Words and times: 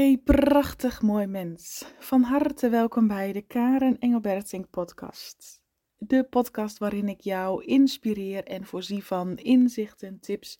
Hey, 0.00 0.20
prachtig 0.24 1.02
mooi 1.02 1.26
mens. 1.26 1.84
Van 1.98 2.22
harte 2.22 2.68
welkom 2.68 3.06
bij 3.06 3.32
de 3.32 3.42
Karen 3.42 3.98
Engelbertink 3.98 4.70
podcast. 4.70 5.62
De 5.98 6.24
podcast 6.24 6.78
waarin 6.78 7.08
ik 7.08 7.20
jou 7.20 7.64
inspireer 7.64 8.44
en 8.44 8.64
voorzie 8.64 9.04
van 9.04 9.36
inzichten, 9.36 10.20
tips 10.20 10.58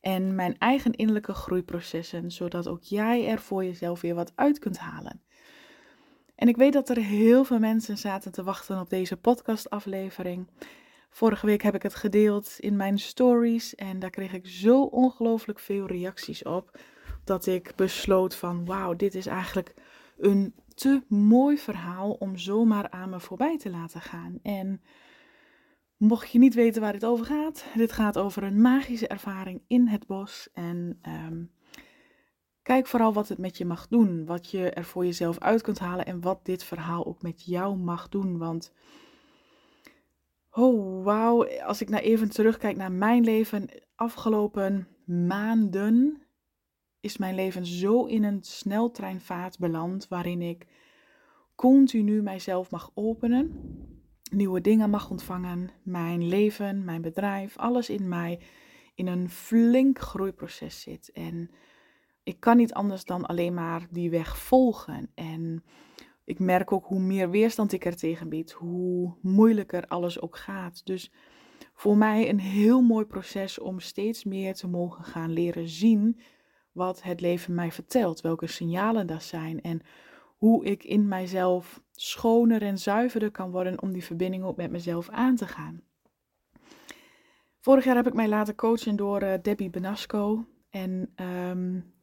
en 0.00 0.34
mijn 0.34 0.58
eigen 0.58 0.92
innerlijke 0.92 1.34
groeiprocessen, 1.34 2.30
zodat 2.30 2.68
ook 2.68 2.82
jij 2.82 3.28
er 3.28 3.38
voor 3.38 3.64
jezelf 3.64 4.00
weer 4.00 4.14
wat 4.14 4.32
uit 4.34 4.58
kunt 4.58 4.78
halen. 4.78 5.22
En 6.34 6.48
ik 6.48 6.56
weet 6.56 6.72
dat 6.72 6.88
er 6.88 6.98
heel 6.98 7.44
veel 7.44 7.58
mensen 7.58 7.98
zaten 7.98 8.32
te 8.32 8.42
wachten 8.42 8.80
op 8.80 8.90
deze 8.90 9.16
podcastaflevering. 9.16 10.46
Vorige 11.10 11.46
week 11.46 11.62
heb 11.62 11.74
ik 11.74 11.82
het 11.82 11.94
gedeeld 11.94 12.56
in 12.58 12.76
mijn 12.76 12.98
stories 12.98 13.74
en 13.74 13.98
daar 13.98 14.10
kreeg 14.10 14.32
ik 14.32 14.46
zo 14.46 14.82
ongelooflijk 14.82 15.58
veel 15.58 15.86
reacties 15.86 16.42
op 16.42 16.78
dat 17.24 17.46
ik 17.46 17.72
besloot 17.76 18.34
van 18.34 18.64
wauw, 18.64 18.94
dit 18.94 19.14
is 19.14 19.26
eigenlijk 19.26 19.74
een 20.18 20.54
te 20.74 21.02
mooi 21.08 21.58
verhaal 21.58 22.12
om 22.12 22.36
zomaar 22.36 22.90
aan 22.90 23.10
me 23.10 23.20
voorbij 23.20 23.58
te 23.58 23.70
laten 23.70 24.00
gaan. 24.00 24.38
En 24.42 24.82
mocht 25.96 26.30
je 26.30 26.38
niet 26.38 26.54
weten 26.54 26.80
waar 26.80 26.92
dit 26.92 27.04
over 27.04 27.26
gaat, 27.26 27.64
dit 27.74 27.92
gaat 27.92 28.18
over 28.18 28.42
een 28.42 28.60
magische 28.60 29.08
ervaring 29.08 29.62
in 29.66 29.86
het 29.86 30.06
bos. 30.06 30.48
En 30.52 31.00
um, 31.02 31.50
kijk 32.62 32.86
vooral 32.86 33.12
wat 33.12 33.28
het 33.28 33.38
met 33.38 33.58
je 33.58 33.64
mag 33.64 33.88
doen, 33.88 34.26
wat 34.26 34.50
je 34.50 34.70
er 34.70 34.84
voor 34.84 35.04
jezelf 35.04 35.38
uit 35.38 35.62
kunt 35.62 35.78
halen 35.78 36.06
en 36.06 36.20
wat 36.20 36.40
dit 36.42 36.64
verhaal 36.64 37.06
ook 37.06 37.22
met 37.22 37.44
jou 37.44 37.76
mag 37.76 38.08
doen. 38.08 38.38
Want 38.38 38.72
oh 40.50 41.04
wauw, 41.04 41.46
als 41.60 41.80
ik 41.80 41.88
nou 41.88 42.02
even 42.02 42.30
terugkijk 42.30 42.76
naar 42.76 42.92
mijn 42.92 43.24
leven, 43.24 43.68
afgelopen 43.94 44.88
maanden 45.04 46.23
is 47.04 47.16
mijn 47.16 47.34
leven 47.34 47.66
zo 47.66 48.04
in 48.04 48.24
een 48.24 48.42
sneltreinvaart 48.42 49.58
beland 49.58 50.08
waarin 50.08 50.42
ik 50.42 50.66
continu 51.54 52.22
mijzelf 52.22 52.70
mag 52.70 52.90
openen, 52.94 53.52
nieuwe 54.30 54.60
dingen 54.60 54.90
mag 54.90 55.10
ontvangen, 55.10 55.70
mijn 55.82 56.28
leven, 56.28 56.84
mijn 56.84 57.02
bedrijf, 57.02 57.56
alles 57.56 57.90
in 57.90 58.08
mij 58.08 58.40
in 58.94 59.06
een 59.06 59.30
flink 59.30 59.98
groeiproces 59.98 60.80
zit. 60.80 61.10
En 61.12 61.50
ik 62.22 62.40
kan 62.40 62.56
niet 62.56 62.74
anders 62.74 63.04
dan 63.04 63.26
alleen 63.26 63.54
maar 63.54 63.86
die 63.90 64.10
weg 64.10 64.38
volgen. 64.38 65.10
En 65.14 65.64
ik 66.24 66.38
merk 66.38 66.72
ook 66.72 66.86
hoe 66.86 67.00
meer 67.00 67.30
weerstand 67.30 67.72
ik 67.72 67.84
er 67.84 67.96
tegen 67.96 68.28
bied, 68.28 68.52
hoe 68.52 69.14
moeilijker 69.22 69.86
alles 69.86 70.20
ook 70.20 70.36
gaat. 70.36 70.86
Dus 70.86 71.12
voor 71.74 71.96
mij 71.96 72.28
een 72.28 72.40
heel 72.40 72.80
mooi 72.82 73.04
proces 73.04 73.58
om 73.58 73.80
steeds 73.80 74.24
meer 74.24 74.54
te 74.54 74.68
mogen 74.68 75.04
gaan 75.04 75.32
leren 75.32 75.68
zien 75.68 76.20
wat 76.74 77.02
het 77.02 77.20
leven 77.20 77.54
mij 77.54 77.72
vertelt, 77.72 78.20
welke 78.20 78.46
signalen 78.46 79.06
dat 79.06 79.22
zijn 79.22 79.60
en 79.60 79.80
hoe 80.36 80.64
ik 80.64 80.84
in 80.84 81.08
mijzelf 81.08 81.82
schoner 81.90 82.62
en 82.62 82.78
zuiverder 82.78 83.30
kan 83.30 83.50
worden 83.50 83.82
om 83.82 83.92
die 83.92 84.04
verbinding 84.04 84.44
ook 84.44 84.56
met 84.56 84.70
mezelf 84.70 85.08
aan 85.08 85.36
te 85.36 85.46
gaan. 85.46 85.82
Vorig 87.60 87.84
jaar 87.84 87.96
heb 87.96 88.06
ik 88.06 88.14
mij 88.14 88.28
laten 88.28 88.54
coachen 88.54 88.96
door 88.96 89.22
uh, 89.22 89.34
Debbie 89.42 89.70
Benasco 89.70 90.46
en 90.70 91.12
um, 91.50 91.94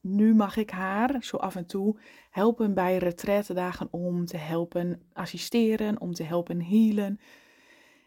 nu 0.00 0.34
mag 0.34 0.56
ik 0.56 0.70
haar 0.70 1.16
zo 1.20 1.36
af 1.36 1.56
en 1.56 1.66
toe 1.66 1.98
helpen 2.30 2.74
bij 2.74 2.96
retretendagen 2.96 3.88
om 3.90 4.24
te 4.24 4.36
helpen 4.36 5.02
assisteren, 5.12 6.00
om 6.00 6.12
te 6.12 6.22
helpen 6.22 6.62
healen. 6.62 7.20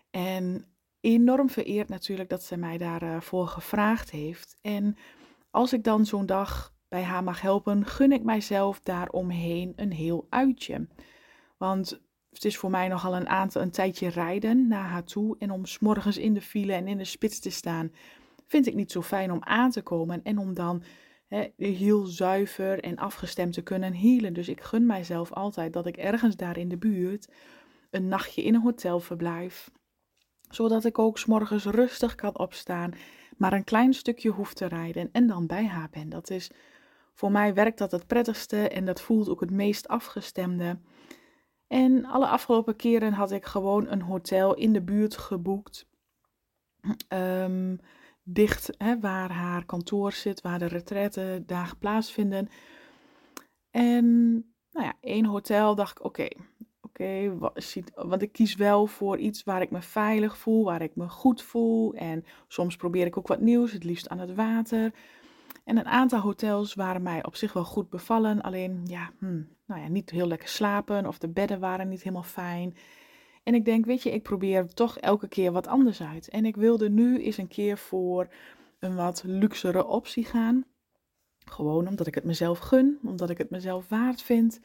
En 0.10 0.66
enorm 1.00 1.50
vereerd 1.50 1.90
natuurlijk 1.90 2.30
dat 2.30 2.44
ze 2.44 2.58
mij 2.58 2.78
daarvoor 2.78 3.44
uh, 3.44 3.50
gevraagd 3.50 4.12
heeft. 4.12 4.58
En 4.62 4.98
als 5.52 5.74
ik 5.74 5.84
dan 5.84 6.06
zo'n 6.06 6.26
dag 6.26 6.74
bij 6.88 7.04
haar 7.04 7.24
mag 7.24 7.42
helpen, 7.42 7.86
gun 7.86 8.12
ik 8.12 8.24
mijzelf 8.24 8.80
daaromheen 8.80 9.74
een 9.76 9.92
heel 9.92 10.28
uitje. 10.30 10.88
Want 11.58 12.02
het 12.30 12.46
is 12.46 12.58
voor 12.58 12.70
mij 12.70 12.88
nogal 12.88 13.16
een 13.16 13.30
aantal 13.30 13.62
een 13.62 13.72
tijdje 13.72 14.08
rijden 14.08 14.68
naar 14.68 14.90
haar 14.90 15.04
toe. 15.04 15.36
En 15.40 15.52
om 15.52 15.66
s'morgens 15.66 16.18
in 16.18 16.34
de 16.34 16.42
file 16.42 16.74
en 16.74 16.88
in 16.88 16.98
de 16.98 17.06
spits 17.06 17.40
te 17.40 17.50
staan, 17.50 17.92
vind 18.48 18.68
ik 18.68 18.76
niet 18.76 18.92
zo 18.92 19.02
fijn 19.02 19.32
om 19.32 19.44
aan 19.44 19.72
te 19.72 19.82
komen. 19.82 20.24
En 20.24 20.38
om 20.38 20.54
dan 20.54 20.84
heel 21.58 22.06
zuiver 22.06 22.80
en 22.80 22.98
afgestemd 22.98 23.54
te 23.54 23.62
kunnen 23.62 23.94
healen. 23.94 24.34
Dus 24.34 24.48
ik 24.48 24.62
gun 24.62 24.86
mijzelf 24.86 25.34
altijd 25.34 25.74
dat 25.74 25.86
ik 25.86 25.98
ergens 25.98 26.36
daar 26.36 26.58
in 26.58 26.70
de 26.70 26.78
buurt 26.78 27.32
een 27.90 28.08
nachtje 28.08 28.44
in 28.44 28.56
een 28.56 28.62
hotel 28.62 29.00
verblijf. 29.00 29.72
Zodat 30.50 30.86
ik 30.86 31.00
ook 31.00 31.18
s'morgens 31.18 31.66
rustig 31.66 32.16
kan 32.16 32.38
opstaan 32.38 32.94
maar 33.40 33.54
een 33.54 33.64
klein 33.64 33.94
stukje 33.94 34.30
hoef 34.30 34.54
te 34.54 34.66
rijden 34.66 35.10
en 35.12 35.28
dan 35.28 35.48
bij 35.48 35.66
haar 35.66 35.90
ben. 35.90 36.10
Dat 36.10 36.30
is 36.30 36.52
voor 37.14 37.32
mij 37.32 37.54
werkt 37.54 37.78
dat 37.78 37.92
het 37.92 38.08
prettigste 38.08 38.70
en 38.70 38.86
dat 38.86 39.02
voelt 39.02 39.30
ook 39.30 39.40
het 39.40 39.52
meest 39.52 39.88
afgestemde. 39.88 40.80
En 41.68 42.06
alle 42.06 42.28
afgelopen 42.28 42.76
keren 42.76 43.14
had 43.14 43.32
ik 43.32 43.46
gewoon 43.46 43.88
een 43.88 44.02
hotel 44.02 44.54
in 44.54 44.74
de 44.74 44.82
buurt 44.82 45.18
geboekt. 45.18 45.88
Um, 47.10 47.80
dicht 48.24 48.70
hè, 48.78 49.00
waar 49.00 49.32
haar 49.32 49.66
kantoor 49.66 50.12
zit, 50.12 50.42
waar 50.42 50.60
de 50.60 50.66
retraite 50.66 51.44
dagen 51.46 51.78
plaatsvinden. 51.78 52.50
En 53.72 54.32
nou 54.72 54.86
ja, 54.86 54.94
één 55.02 55.26
hotel 55.26 55.76
dacht 55.76 56.00
ik, 56.00 56.06
oké, 56.06 56.28
oké, 57.00 57.38
want 57.96 58.22
ik 58.22 58.32
kies 58.32 58.56
wel 58.56 58.88
voor 58.88 59.18
iets 59.18 59.44
waar 59.44 59.62
ik 59.62 59.72
me 59.72 59.82
veilig 59.82 60.38
voel, 60.38 60.64
waar 60.64 60.82
ik 60.82 60.96
me 60.96 61.10
goed 61.10 61.42
voel. 61.42 61.94
En 61.94 62.26
soms 62.48 62.76
probeer 62.76 63.06
ik 63.06 63.18
ook 63.18 63.28
wat 63.28 63.42
nieuws, 63.42 63.72
het 63.72 63.84
liefst 63.84 64.10
aan 64.10 64.20
het 64.20 64.36
water. 64.36 64.94
En 65.64 65.78
een 65.78 65.86
aantal 65.86 66.20
hotels 66.20 66.74
waren 66.74 67.02
mij 67.02 67.26
op 67.26 67.36
zich 67.36 67.54
wel 67.54 67.64
goed 67.64 67.90
bevallen. 67.90 68.42
Alleen, 68.42 68.82
ja, 68.86 69.12
hmm, 69.20 69.48
nou 69.66 69.82
ja, 69.82 69.88
niet 69.88 70.10
heel 70.10 70.28
lekker 70.28 70.48
slapen 70.48 71.06
of 71.06 71.18
de 71.18 71.30
bedden 71.30 71.60
waren 71.60 71.90
niet 71.90 72.04
helemaal 72.04 72.24
fijn. 72.24 72.76
En 73.44 73.54
ik 73.54 73.66
denk, 73.66 73.86
weet 73.86 74.04
je, 74.04 74.12
ik 74.12 74.24
probeer 74.24 74.74
toch 74.74 74.98
elke 74.98 75.28
keer 75.28 75.52
wat 75.52 75.68
anders 75.68 76.02
uit. 76.02 76.30
En 76.30 76.46
ik 76.46 76.56
wilde 76.56 76.90
nu 76.90 77.24
eens 77.24 77.38
een 77.38 77.48
keer 77.48 77.78
voor 77.78 78.28
een 78.80 78.96
wat 78.96 79.24
luxere 79.26 79.86
optie 79.86 80.26
gaan. 80.26 80.66
Gewoon 81.46 81.88
omdat 81.88 82.08
ik 82.08 82.16
het 82.16 82.24
mezelf 82.24 82.60
gun, 82.60 83.00
omdat 83.04 83.30
ik 83.30 83.38
het 83.38 83.50
mezelf 83.50 83.88
waard 83.88 84.22
vind. 84.22 84.60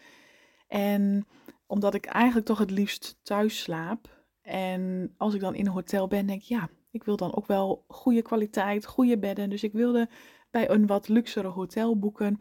En 0.68 1.26
omdat 1.66 1.94
ik 1.94 2.06
eigenlijk 2.06 2.46
toch 2.46 2.58
het 2.58 2.70
liefst 2.70 3.18
thuis 3.22 3.62
slaap. 3.62 4.22
En 4.42 5.14
als 5.16 5.34
ik 5.34 5.40
dan 5.40 5.54
in 5.54 5.66
een 5.66 5.72
hotel 5.72 6.06
ben, 6.06 6.26
denk 6.26 6.40
ik, 6.40 6.48
ja, 6.48 6.68
ik 6.90 7.04
wil 7.04 7.16
dan 7.16 7.34
ook 7.34 7.46
wel 7.46 7.84
goede 7.88 8.22
kwaliteit, 8.22 8.86
goede 8.86 9.18
bedden. 9.18 9.50
Dus 9.50 9.62
ik 9.62 9.72
wilde 9.72 10.08
bij 10.50 10.70
een 10.70 10.86
wat 10.86 11.08
luxere 11.08 11.48
hotel 11.48 11.98
boeken. 11.98 12.38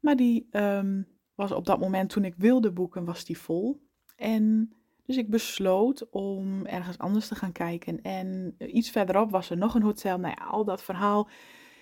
Maar 0.00 0.16
die 0.16 0.48
um, 0.50 1.06
was 1.34 1.52
op 1.52 1.66
dat 1.66 1.80
moment, 1.80 2.10
toen 2.10 2.24
ik 2.24 2.34
wilde 2.36 2.72
boeken, 2.72 3.04
was 3.04 3.24
die 3.24 3.38
vol. 3.38 3.80
En 4.16 4.72
dus 5.04 5.16
ik 5.16 5.30
besloot 5.30 6.10
om 6.10 6.66
ergens 6.66 6.98
anders 6.98 7.28
te 7.28 7.34
gaan 7.34 7.52
kijken. 7.52 8.02
En 8.02 8.54
iets 8.58 8.90
verderop 8.90 9.30
was 9.30 9.50
er 9.50 9.56
nog 9.56 9.74
een 9.74 9.82
hotel. 9.82 10.18
Nou 10.18 10.34
ja, 10.38 10.44
al 10.44 10.64
dat 10.64 10.82
verhaal. 10.82 11.28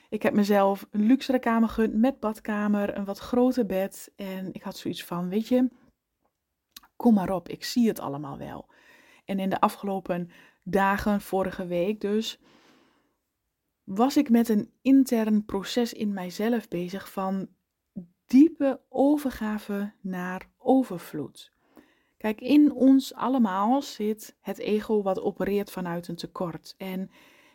Ik 0.08 0.22
heb 0.22 0.34
mezelf 0.34 0.86
een 0.90 1.06
luxere 1.06 1.38
kamer 1.38 1.68
gegund 1.68 1.94
met 1.94 2.20
badkamer, 2.20 2.96
een 2.96 3.04
wat 3.04 3.18
groter 3.18 3.66
bed. 3.66 4.12
En 4.16 4.52
ik 4.52 4.62
had 4.62 4.76
zoiets 4.76 5.04
van, 5.04 5.28
weet 5.28 5.48
je, 5.48 5.68
kom 7.00 7.14
maar 7.14 7.30
op, 7.30 7.48
ik 7.48 7.64
zie 7.64 7.88
het 7.88 8.00
allemaal 8.00 8.38
wel. 8.38 8.66
En 9.24 9.38
in 9.38 9.50
de 9.50 9.60
afgelopen 9.60 10.30
dagen, 10.62 11.20
vorige 11.20 11.66
week 11.66 12.00
dus, 12.00 12.40
was 13.84 14.16
ik 14.16 14.30
met 14.30 14.48
een 14.48 14.70
intern 14.82 15.44
proces 15.44 15.92
in 15.92 16.12
mijzelf 16.12 16.68
bezig 16.68 17.12
van 17.12 17.48
diepe 18.26 18.80
overgave 18.88 19.92
naar 20.00 20.48
overvloed. 20.58 21.52
Kijk, 22.16 22.40
in 22.40 22.72
ons 22.72 23.14
allemaal 23.14 23.82
zit 23.82 24.36
het 24.40 24.58
ego 24.58 25.02
wat 25.02 25.20
opereert 25.20 25.70
vanuit 25.70 26.08
een 26.08 26.16
tekort. 26.16 26.74
En 26.76 27.10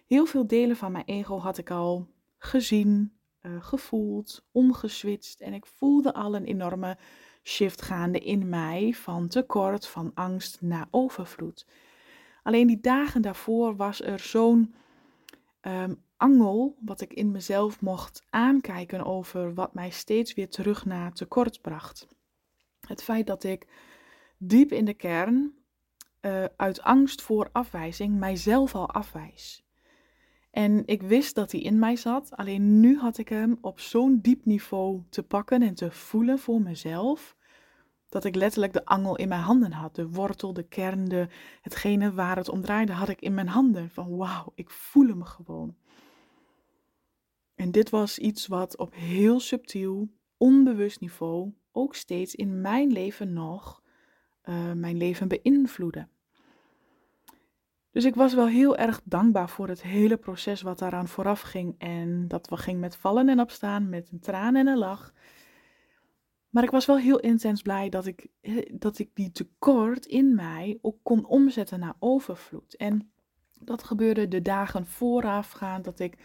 heel 0.07 0.25
veel 0.25 0.47
delen 0.47 0.75
van 0.75 0.91
mijn 0.91 1.05
ego 1.05 1.39
had 1.39 1.57
ik 1.57 1.71
al 1.71 2.07
gezien, 2.37 3.17
uh, 3.41 3.63
gevoeld, 3.63 4.45
omgeswitcht. 4.51 5.41
En 5.41 5.53
ik 5.53 5.65
voelde 5.65 6.13
al 6.13 6.35
een 6.35 6.45
enorme 6.45 6.97
shift 7.47 7.81
gaande 7.81 8.19
in 8.19 8.49
mij 8.49 8.93
van 8.93 9.27
tekort, 9.27 9.87
van 9.87 10.11
angst 10.13 10.61
naar 10.61 10.87
overvloed. 10.91 11.65
Alleen 12.43 12.67
die 12.67 12.79
dagen 12.79 13.21
daarvoor 13.21 13.75
was 13.75 14.01
er 14.01 14.19
zo'n 14.19 14.75
ehm, 15.61 15.93
angel 16.17 16.77
wat 16.79 17.01
ik 17.01 17.13
in 17.13 17.31
mezelf 17.31 17.81
mocht 17.81 18.23
aankijken 18.29 19.05
over 19.05 19.53
wat 19.53 19.73
mij 19.73 19.89
steeds 19.89 20.33
weer 20.33 20.49
terug 20.49 20.85
naar 20.85 21.13
tekort 21.13 21.61
bracht. 21.61 22.07
Het 22.87 23.03
feit 23.03 23.27
dat 23.27 23.43
ik 23.43 23.67
diep 24.37 24.71
in 24.71 24.85
de 24.85 24.93
kern 24.93 25.53
uh, 26.21 26.43
uit 26.55 26.81
angst 26.81 27.21
voor 27.21 27.49
afwijzing 27.51 28.19
mijzelf 28.19 28.75
al 28.75 28.89
afwijs. 28.89 29.64
En 30.55 30.83
ik 30.85 31.01
wist 31.01 31.35
dat 31.35 31.51
hij 31.51 31.61
in 31.61 31.79
mij 31.79 31.95
zat, 31.95 32.31
alleen 32.35 32.79
nu 32.79 32.97
had 32.99 33.17
ik 33.17 33.29
hem 33.29 33.57
op 33.61 33.79
zo'n 33.79 34.19
diep 34.21 34.45
niveau 34.45 35.01
te 35.09 35.23
pakken 35.23 35.61
en 35.61 35.75
te 35.75 35.91
voelen 35.91 36.39
voor 36.39 36.61
mezelf, 36.61 37.35
dat 38.09 38.25
ik 38.25 38.35
letterlijk 38.35 38.73
de 38.73 38.85
angel 38.85 39.15
in 39.15 39.27
mijn 39.27 39.41
handen 39.41 39.71
had. 39.71 39.95
De 39.95 40.09
wortel, 40.09 40.53
de 40.53 40.63
kern, 40.63 41.05
de, 41.05 41.27
hetgene 41.61 42.13
waar 42.13 42.35
het 42.35 42.49
om 42.49 42.61
draaide, 42.61 42.91
had 42.91 43.09
ik 43.09 43.21
in 43.21 43.33
mijn 43.33 43.47
handen. 43.47 43.89
Van 43.89 44.15
wauw, 44.15 44.51
ik 44.53 44.69
voel 44.69 45.07
hem 45.07 45.23
gewoon. 45.23 45.75
En 47.55 47.71
dit 47.71 47.89
was 47.89 48.19
iets 48.19 48.47
wat 48.47 48.77
op 48.77 48.93
heel 48.93 49.39
subtiel 49.39 50.09
onbewust 50.37 50.99
niveau 50.99 51.53
ook 51.71 51.95
steeds 51.95 52.35
in 52.35 52.61
mijn 52.61 52.91
leven 52.91 53.33
nog 53.33 53.81
uh, 54.45 54.71
mijn 54.71 54.97
leven 54.97 55.27
beïnvloeden. 55.27 56.09
Dus 57.95 58.05
ik 58.05 58.15
was 58.15 58.33
wel 58.33 58.47
heel 58.47 58.77
erg 58.77 59.01
dankbaar 59.03 59.49
voor 59.49 59.67
het 59.67 59.81
hele 59.81 60.17
proces 60.17 60.61
wat 60.61 60.79
daaraan 60.79 61.07
vooraf 61.07 61.41
ging. 61.41 61.75
En 61.77 62.27
dat 62.27 62.49
we 62.49 62.57
ging 62.57 62.79
met 62.79 62.95
vallen 62.95 63.29
en 63.29 63.39
opstaan, 63.39 63.89
met 63.89 64.11
een 64.11 64.19
traan 64.19 64.55
en 64.55 64.67
een 64.67 64.77
lach. 64.77 65.13
Maar 66.49 66.63
ik 66.63 66.71
was 66.71 66.85
wel 66.85 66.97
heel 66.97 67.19
intens 67.19 67.61
blij 67.61 67.89
dat 67.89 68.05
ik, 68.05 68.27
dat 68.71 68.99
ik 68.99 69.09
die 69.13 69.31
tekort 69.31 70.05
in 70.05 70.35
mij 70.35 70.79
ook 70.81 70.97
kon 71.03 71.25
omzetten 71.25 71.79
naar 71.79 71.95
overvloed. 71.99 72.75
En 72.75 73.11
dat 73.59 73.83
gebeurde 73.83 74.27
de 74.27 74.41
dagen 74.41 74.85
voorafgaand 74.85 75.83
dat 75.85 75.99
ik 75.99 76.17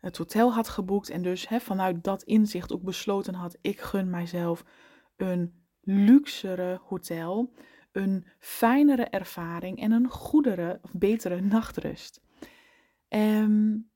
het 0.00 0.16
hotel 0.16 0.52
had 0.52 0.68
geboekt. 0.68 1.10
En 1.10 1.22
dus 1.22 1.46
vanuit 1.50 2.04
dat 2.04 2.22
inzicht 2.22 2.72
ook 2.72 2.82
besloten 2.82 3.34
had, 3.34 3.58
ik 3.60 3.80
gun 3.80 4.10
mijzelf 4.10 4.64
een 5.16 5.54
luxere 5.80 6.80
hotel 6.84 7.52
een 7.92 8.24
fijnere 8.38 9.04
ervaring 9.04 9.80
en 9.80 9.92
een 9.92 10.08
goedere 10.08 10.78
of 10.82 10.92
betere 10.92 11.40
nachtrust. 11.40 12.20
Um, 13.08 13.90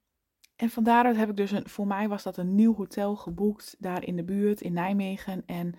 en 0.56 0.70
van 0.70 0.84
daaruit 0.84 1.16
heb 1.16 1.28
ik 1.28 1.36
dus, 1.36 1.50
een, 1.50 1.68
voor 1.68 1.86
mij 1.86 2.08
was 2.08 2.22
dat 2.22 2.36
een 2.36 2.54
nieuw 2.54 2.74
hotel 2.74 3.16
geboekt 3.16 3.76
daar 3.78 4.04
in 4.04 4.16
de 4.16 4.24
buurt 4.24 4.60
in 4.60 4.72
Nijmegen. 4.72 5.42
En 5.46 5.74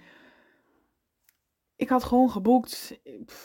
ik 1.76 1.90
had 1.90 2.04
gewoon 2.04 2.30
geboekt, 2.30 3.00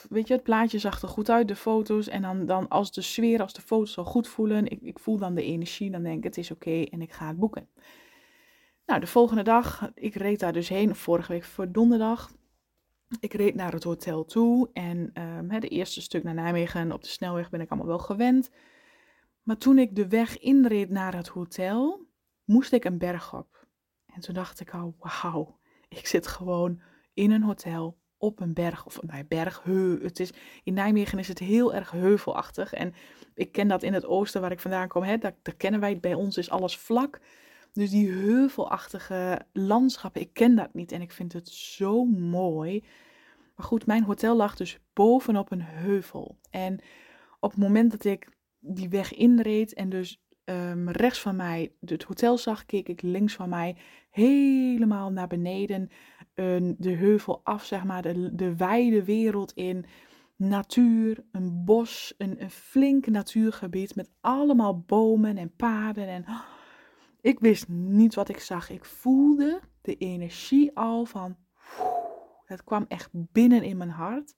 weet 0.08 0.28
je, 0.28 0.34
het 0.34 0.42
plaatje 0.42 0.78
zag 0.78 1.02
er 1.02 1.08
goed 1.08 1.30
uit, 1.30 1.48
de 1.48 1.56
foto's. 1.56 2.08
En 2.08 2.22
dan, 2.22 2.46
dan 2.46 2.68
als 2.68 2.92
de 2.92 3.02
sfeer, 3.02 3.40
als 3.40 3.52
de 3.52 3.60
foto's 3.60 3.98
al 3.98 4.04
goed 4.04 4.28
voelen, 4.28 4.66
ik, 4.66 4.80
ik 4.82 4.98
voel 4.98 5.18
dan 5.18 5.34
de 5.34 5.42
energie, 5.42 5.90
dan 5.90 6.02
denk 6.02 6.16
ik 6.16 6.24
het 6.24 6.36
is 6.38 6.50
oké 6.50 6.82
en 6.82 7.02
ik 7.02 7.12
ga 7.12 7.26
het 7.26 7.38
boeken. 7.38 7.68
Nou, 8.86 9.00
de 9.00 9.06
volgende 9.06 9.42
dag, 9.42 9.90
ik 9.94 10.14
reed 10.14 10.40
daar 10.40 10.52
dus 10.52 10.68
heen, 10.68 10.94
vorige 10.94 11.32
week 11.32 11.44
voor 11.44 11.72
donderdag. 11.72 12.32
Ik 13.20 13.32
reed 13.32 13.54
naar 13.54 13.72
het 13.72 13.84
hotel 13.84 14.24
toe 14.24 14.70
en 14.72 15.22
um, 15.22 15.50
het 15.50 15.70
eerste 15.70 16.00
stuk 16.00 16.22
naar 16.22 16.34
Nijmegen 16.34 16.92
op 16.92 17.02
de 17.02 17.08
snelweg 17.08 17.50
ben 17.50 17.60
ik 17.60 17.70
allemaal 17.70 17.88
wel 17.88 17.98
gewend. 17.98 18.50
Maar 19.42 19.56
toen 19.56 19.78
ik 19.78 19.96
de 19.96 20.08
weg 20.08 20.38
inreed 20.38 20.90
naar 20.90 21.16
het 21.16 21.28
hotel, 21.28 22.06
moest 22.44 22.72
ik 22.72 22.84
een 22.84 22.98
berg 22.98 23.34
op. 23.34 23.66
En 24.06 24.20
toen 24.20 24.34
dacht 24.34 24.60
ik 24.60 24.74
al, 24.74 24.96
wauw, 24.98 25.58
ik 25.88 26.06
zit 26.06 26.26
gewoon 26.26 26.80
in 27.14 27.30
een 27.30 27.42
hotel 27.42 27.98
op 28.16 28.40
een 28.40 28.52
berg, 28.52 28.86
of 28.86 28.98
bij 29.02 29.26
berg, 29.26 29.62
heu. 29.62 30.02
Het 30.02 30.20
is, 30.20 30.32
in 30.62 30.74
Nijmegen 30.74 31.18
is 31.18 31.28
het 31.28 31.38
heel 31.38 31.74
erg 31.74 31.90
heuvelachtig. 31.90 32.72
En 32.72 32.94
ik 33.34 33.52
ken 33.52 33.68
dat 33.68 33.82
in 33.82 33.94
het 33.94 34.06
oosten 34.06 34.40
waar 34.40 34.52
ik 34.52 34.60
vandaan 34.60 34.88
kom, 34.88 35.02
hè, 35.02 35.16
kennen 35.56 35.80
wij 35.80 35.98
bij 35.98 36.14
ons 36.14 36.36
is 36.36 36.50
alles 36.50 36.76
vlak. 36.76 37.20
Dus 37.78 37.90
die 37.90 38.10
heuvelachtige 38.10 39.40
landschappen, 39.52 40.20
ik 40.20 40.32
ken 40.32 40.54
dat 40.54 40.74
niet 40.74 40.92
en 40.92 41.00
ik 41.00 41.12
vind 41.12 41.32
het 41.32 41.48
zo 41.48 42.04
mooi. 42.04 42.84
Maar 43.56 43.66
goed, 43.66 43.86
mijn 43.86 44.02
hotel 44.02 44.36
lag 44.36 44.56
dus 44.56 44.78
bovenop 44.92 45.50
een 45.50 45.62
heuvel. 45.62 46.38
En 46.50 46.80
op 47.40 47.50
het 47.50 47.60
moment 47.60 47.90
dat 47.90 48.04
ik 48.04 48.28
die 48.58 48.88
weg 48.88 49.14
inreed 49.14 49.74
en 49.74 49.88
dus 49.88 50.22
um, 50.44 50.88
rechts 50.88 51.20
van 51.20 51.36
mij 51.36 51.72
het 51.80 52.02
hotel 52.02 52.38
zag, 52.38 52.66
keek 52.66 52.88
ik 52.88 53.02
links 53.02 53.34
van 53.34 53.48
mij 53.48 53.76
helemaal 54.10 55.10
naar 55.10 55.28
beneden. 55.28 55.88
de 56.76 56.90
heuvel 56.90 57.40
af, 57.44 57.64
zeg 57.64 57.84
maar, 57.84 58.02
de, 58.02 58.34
de 58.34 58.56
wijde 58.56 59.04
wereld 59.04 59.52
in. 59.52 59.84
Natuur, 60.36 61.24
een 61.32 61.64
bos, 61.64 62.14
een, 62.16 62.42
een 62.42 62.50
flink 62.50 63.06
natuurgebied 63.06 63.94
met 63.94 64.10
allemaal 64.20 64.80
bomen 64.80 65.36
en 65.36 65.56
paden. 65.56 66.08
En 66.08 66.24
ik 67.20 67.40
wist 67.40 67.68
niet 67.68 68.14
wat 68.14 68.28
ik 68.28 68.40
zag. 68.40 68.70
Ik 68.70 68.84
voelde 68.84 69.60
de 69.80 69.96
energie 69.96 70.76
al 70.76 71.04
van. 71.04 71.36
Het 72.44 72.64
kwam 72.64 72.84
echt 72.88 73.08
binnen 73.12 73.62
in 73.62 73.76
mijn 73.76 73.90
hart. 73.90 74.36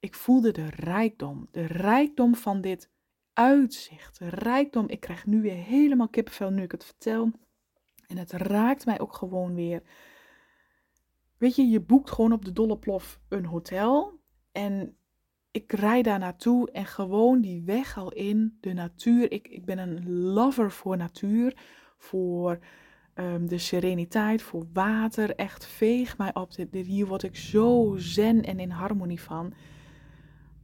Ik 0.00 0.14
voelde 0.14 0.52
de 0.52 0.68
rijkdom, 0.70 1.48
de 1.50 1.66
rijkdom 1.66 2.34
van 2.34 2.60
dit 2.60 2.90
uitzicht, 3.32 4.18
de 4.18 4.28
rijkdom. 4.28 4.88
Ik 4.88 5.00
krijg 5.00 5.26
nu 5.26 5.42
weer 5.42 5.56
helemaal 5.56 6.08
kippenvel 6.08 6.50
nu 6.50 6.62
ik 6.62 6.72
het 6.72 6.84
vertel. 6.84 7.30
En 8.06 8.16
het 8.16 8.32
raakt 8.32 8.86
mij 8.86 9.00
ook 9.00 9.14
gewoon 9.14 9.54
weer. 9.54 9.82
Weet 11.38 11.56
je, 11.56 11.68
je 11.68 11.80
boekt 11.80 12.10
gewoon 12.10 12.32
op 12.32 12.44
de 12.44 12.52
dolle 12.52 12.78
plof 12.78 13.20
een 13.28 13.44
hotel. 13.44 14.20
En 14.52 14.96
ik 15.52 15.72
rijd 15.72 16.04
daar 16.04 16.18
naartoe 16.18 16.70
en 16.70 16.86
gewoon 16.86 17.40
die 17.40 17.62
weg 17.62 17.98
al 17.98 18.12
in, 18.12 18.56
de 18.60 18.72
natuur. 18.72 19.32
Ik, 19.32 19.48
ik 19.48 19.64
ben 19.64 19.78
een 19.78 20.10
lover 20.10 20.70
voor 20.70 20.96
natuur, 20.96 21.56
voor 21.96 22.58
um, 23.14 23.48
de 23.48 23.58
sereniteit, 23.58 24.42
voor 24.42 24.66
water. 24.72 25.34
Echt 25.34 25.66
veeg 25.66 26.18
mij 26.18 26.34
op. 26.34 26.50
Hier 26.70 27.06
word 27.06 27.22
ik 27.22 27.36
zo 27.36 27.94
zen 27.96 28.42
en 28.42 28.60
in 28.60 28.70
harmonie 28.70 29.20
van. 29.20 29.54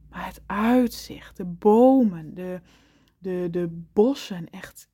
Maar 0.09 0.25
het 0.25 0.41
uitzicht, 0.45 1.37
de 1.37 1.45
bomen, 1.45 2.33
de, 2.33 2.61
de, 3.17 3.47
de 3.51 3.83
bossen, 3.93 4.49
echt 4.49 4.89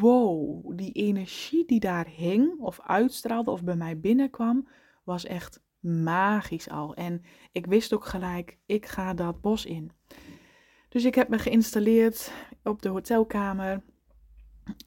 wow. 0.00 0.76
Die 0.76 0.92
energie 0.92 1.66
die 1.66 1.80
daar 1.80 2.06
hing 2.06 2.58
of 2.60 2.80
uitstraalde 2.80 3.50
of 3.50 3.64
bij 3.64 3.76
mij 3.76 4.00
binnenkwam, 4.00 4.68
was 5.04 5.24
echt 5.24 5.60
magisch 5.84 6.68
al. 6.68 6.94
En 6.94 7.22
ik 7.52 7.66
wist 7.66 7.94
ook 7.94 8.04
gelijk, 8.04 8.58
ik 8.66 8.86
ga 8.86 9.14
dat 9.14 9.40
bos 9.40 9.64
in. 9.64 9.90
Dus 10.88 11.04
ik 11.04 11.14
heb 11.14 11.28
me 11.28 11.38
geïnstalleerd 11.38 12.32
op 12.62 12.82
de 12.82 12.88
hotelkamer. 12.88 13.82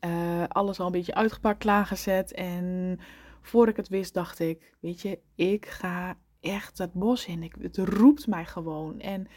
Uh, 0.05 0.43
alles 0.47 0.79
al 0.79 0.85
een 0.85 0.91
beetje 0.91 1.13
uitgepakt, 1.13 1.57
klaargezet. 1.57 2.33
En 2.33 2.97
voor 3.41 3.67
ik 3.67 3.75
het 3.75 3.87
wist, 3.87 4.13
dacht 4.13 4.39
ik: 4.39 4.75
Weet 4.79 5.01
je, 5.01 5.19
ik 5.35 5.65
ga 5.65 6.17
echt 6.39 6.77
dat 6.77 6.93
bos 6.93 7.25
in. 7.25 7.43
Ik, 7.43 7.55
het 7.61 7.77
roept 7.77 8.27
mij 8.27 8.45
gewoon. 8.45 8.99
En 8.99 9.27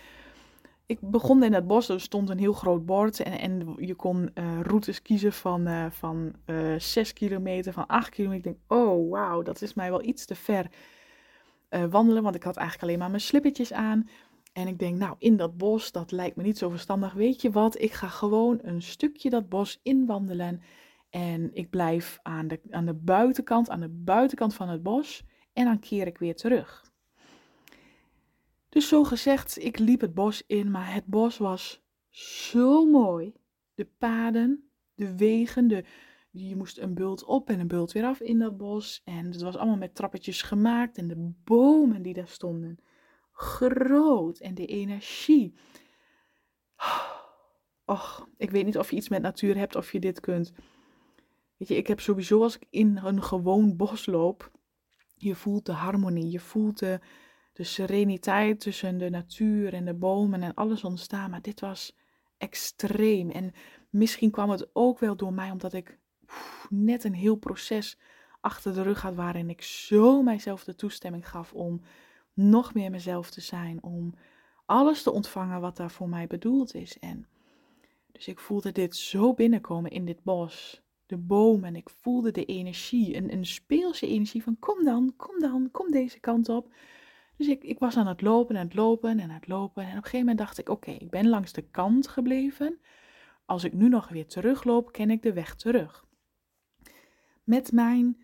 ik 0.86 0.98
begon 1.00 1.42
in 1.42 1.52
het 1.52 1.66
bos, 1.66 1.88
er 1.88 2.00
stond 2.00 2.30
een 2.30 2.38
heel 2.38 2.52
groot 2.52 2.86
bord. 2.86 3.20
En, 3.20 3.38
en 3.38 3.74
je 3.76 3.94
kon 3.94 4.30
uh, 4.34 4.60
routes 4.60 5.02
kiezen 5.02 5.32
van, 5.32 5.68
uh, 5.68 5.86
van 5.90 6.32
6 6.78 7.12
kilometer, 7.12 7.72
van 7.72 7.86
8 7.86 8.08
kilometer. 8.08 8.50
Ik 8.50 8.56
denk: 8.56 8.80
Oh, 8.80 9.10
wauw, 9.10 9.42
dat 9.42 9.62
is 9.62 9.74
mij 9.74 9.90
wel 9.90 10.04
iets 10.04 10.24
te 10.24 10.34
ver 10.34 10.66
wandelen. 11.90 12.22
Want 12.22 12.34
ik 12.34 12.42
had 12.42 12.56
eigenlijk 12.56 12.86
alleen 12.86 12.98
maar 12.98 13.10
mijn 13.10 13.20
slippertjes 13.20 13.72
aan. 13.72 14.08
En 14.52 14.68
ik 14.68 14.78
denk, 14.78 14.98
nou, 14.98 15.16
in 15.18 15.36
dat 15.36 15.56
bos, 15.56 15.92
dat 15.92 16.12
lijkt 16.12 16.36
me 16.36 16.42
niet 16.42 16.58
zo 16.58 16.68
verstandig. 16.68 17.12
Weet 17.12 17.42
je 17.42 17.50
wat? 17.50 17.80
Ik 17.80 17.92
ga 17.92 18.08
gewoon 18.08 18.58
een 18.62 18.82
stukje 18.82 19.30
dat 19.30 19.48
bos 19.48 19.80
inwandelen. 19.82 20.62
En 21.10 21.50
ik 21.52 21.70
blijf 21.70 22.18
aan 22.22 22.48
de, 22.48 22.60
aan 22.70 22.86
de 22.86 22.94
buitenkant, 22.94 23.70
aan 23.70 23.80
de 23.80 23.88
buitenkant 23.88 24.54
van 24.54 24.68
het 24.68 24.82
bos. 24.82 25.22
En 25.52 25.64
dan 25.64 25.78
keer 25.78 26.06
ik 26.06 26.18
weer 26.18 26.36
terug. 26.36 26.90
Dus 28.68 28.88
zo 28.88 29.04
gezegd, 29.04 29.64
ik 29.64 29.78
liep 29.78 30.00
het 30.00 30.14
bos 30.14 30.42
in, 30.46 30.70
maar 30.70 30.94
het 30.94 31.06
bos 31.06 31.38
was 31.38 31.82
zo 32.10 32.86
mooi. 32.86 33.32
De 33.74 33.88
paden, 33.98 34.70
de 34.94 35.16
wegen, 35.16 35.68
de, 35.68 35.84
je 36.30 36.56
moest 36.56 36.78
een 36.78 36.94
bult 36.94 37.24
op 37.24 37.48
en 37.48 37.60
een 37.60 37.68
bult 37.68 37.92
weer 37.92 38.04
af 38.04 38.20
in 38.20 38.38
dat 38.38 38.56
bos. 38.56 39.02
En 39.04 39.26
het 39.26 39.40
was 39.40 39.56
allemaal 39.56 39.76
met 39.76 39.94
trappetjes 39.94 40.42
gemaakt 40.42 40.98
en 40.98 41.08
de 41.08 41.32
bomen 41.44 42.02
die 42.02 42.14
daar 42.14 42.28
stonden 42.28 42.78
groot 43.32 44.38
en 44.38 44.54
de 44.54 44.66
energie. 44.66 45.54
Och, 47.84 48.28
ik 48.36 48.50
weet 48.50 48.64
niet 48.64 48.78
of 48.78 48.90
je 48.90 48.96
iets 48.96 49.08
met 49.08 49.22
natuur 49.22 49.56
hebt 49.56 49.76
of 49.76 49.92
je 49.92 49.98
dit 49.98 50.20
kunt. 50.20 50.52
Weet 51.56 51.68
je, 51.68 51.76
ik 51.76 51.86
heb 51.86 52.00
sowieso 52.00 52.42
als 52.42 52.56
ik 52.56 52.66
in 52.70 52.96
een 52.96 53.22
gewoon 53.22 53.76
bos 53.76 54.06
loop, 54.06 54.50
je 55.14 55.34
voelt 55.34 55.66
de 55.66 55.72
harmonie, 55.72 56.30
je 56.30 56.40
voelt 56.40 56.78
de, 56.78 57.00
de 57.52 57.64
sereniteit 57.64 58.60
tussen 58.60 58.98
de 58.98 59.10
natuur 59.10 59.74
en 59.74 59.84
de 59.84 59.94
bomen 59.94 60.42
en 60.42 60.54
alles 60.54 60.84
ontstaan. 60.84 61.30
Maar 61.30 61.42
dit 61.42 61.60
was 61.60 61.96
extreem. 62.38 63.30
En 63.30 63.52
misschien 63.90 64.30
kwam 64.30 64.50
het 64.50 64.70
ook 64.72 64.98
wel 64.98 65.16
door 65.16 65.32
mij, 65.32 65.50
omdat 65.50 65.72
ik 65.72 65.99
net 66.68 67.04
een 67.04 67.14
heel 67.14 67.36
proces 67.36 67.98
achter 68.40 68.74
de 68.74 68.82
rug 68.82 69.02
had 69.02 69.14
waarin 69.14 69.50
ik 69.50 69.62
zo 69.62 70.22
mijzelf 70.22 70.64
de 70.64 70.74
toestemming 70.74 71.28
gaf 71.28 71.52
om 71.52 71.80
nog 72.34 72.74
meer 72.74 72.90
mezelf 72.90 73.30
te 73.30 73.40
zijn, 73.40 73.82
om 73.82 74.14
alles 74.66 75.02
te 75.02 75.12
ontvangen 75.12 75.60
wat 75.60 75.76
daar 75.76 75.90
voor 75.90 76.08
mij 76.08 76.26
bedoeld 76.26 76.74
is. 76.74 76.98
En 76.98 77.26
dus 78.12 78.28
ik 78.28 78.38
voelde 78.38 78.72
dit 78.72 78.96
zo 78.96 79.34
binnenkomen 79.34 79.90
in 79.90 80.04
dit 80.04 80.22
bos, 80.22 80.82
de 81.06 81.16
bomen, 81.16 81.68
en 81.68 81.76
ik 81.76 81.90
voelde 81.90 82.30
de 82.30 82.44
energie, 82.44 83.16
een, 83.16 83.32
een 83.32 83.46
speelse 83.46 84.06
energie 84.06 84.42
van 84.42 84.58
kom 84.58 84.84
dan, 84.84 85.14
kom 85.16 85.40
dan, 85.40 85.68
kom 85.70 85.90
deze 85.90 86.20
kant 86.20 86.48
op. 86.48 86.72
Dus 87.36 87.48
ik, 87.48 87.64
ik 87.64 87.78
was 87.78 87.96
aan 87.96 88.06
het 88.06 88.20
lopen 88.20 88.56
en 88.56 88.64
het 88.64 88.74
lopen 88.74 89.18
en 89.18 89.30
het 89.30 89.48
lopen. 89.48 89.82
En 89.82 89.88
op 89.88 89.96
een 89.96 90.02
gegeven 90.02 90.18
moment 90.18 90.38
dacht 90.38 90.58
ik, 90.58 90.68
oké, 90.68 90.90
ik 90.90 91.10
ben 91.10 91.28
langs 91.28 91.52
de 91.52 91.62
kant 91.62 92.08
gebleven. 92.08 92.80
Als 93.44 93.64
ik 93.64 93.72
nu 93.72 93.88
nog 93.88 94.08
weer 94.08 94.26
terugloop, 94.26 94.92
ken 94.92 95.10
ik 95.10 95.22
de 95.22 95.32
weg 95.32 95.54
terug. 95.54 96.04
Met 97.50 97.72
mijn 97.72 98.16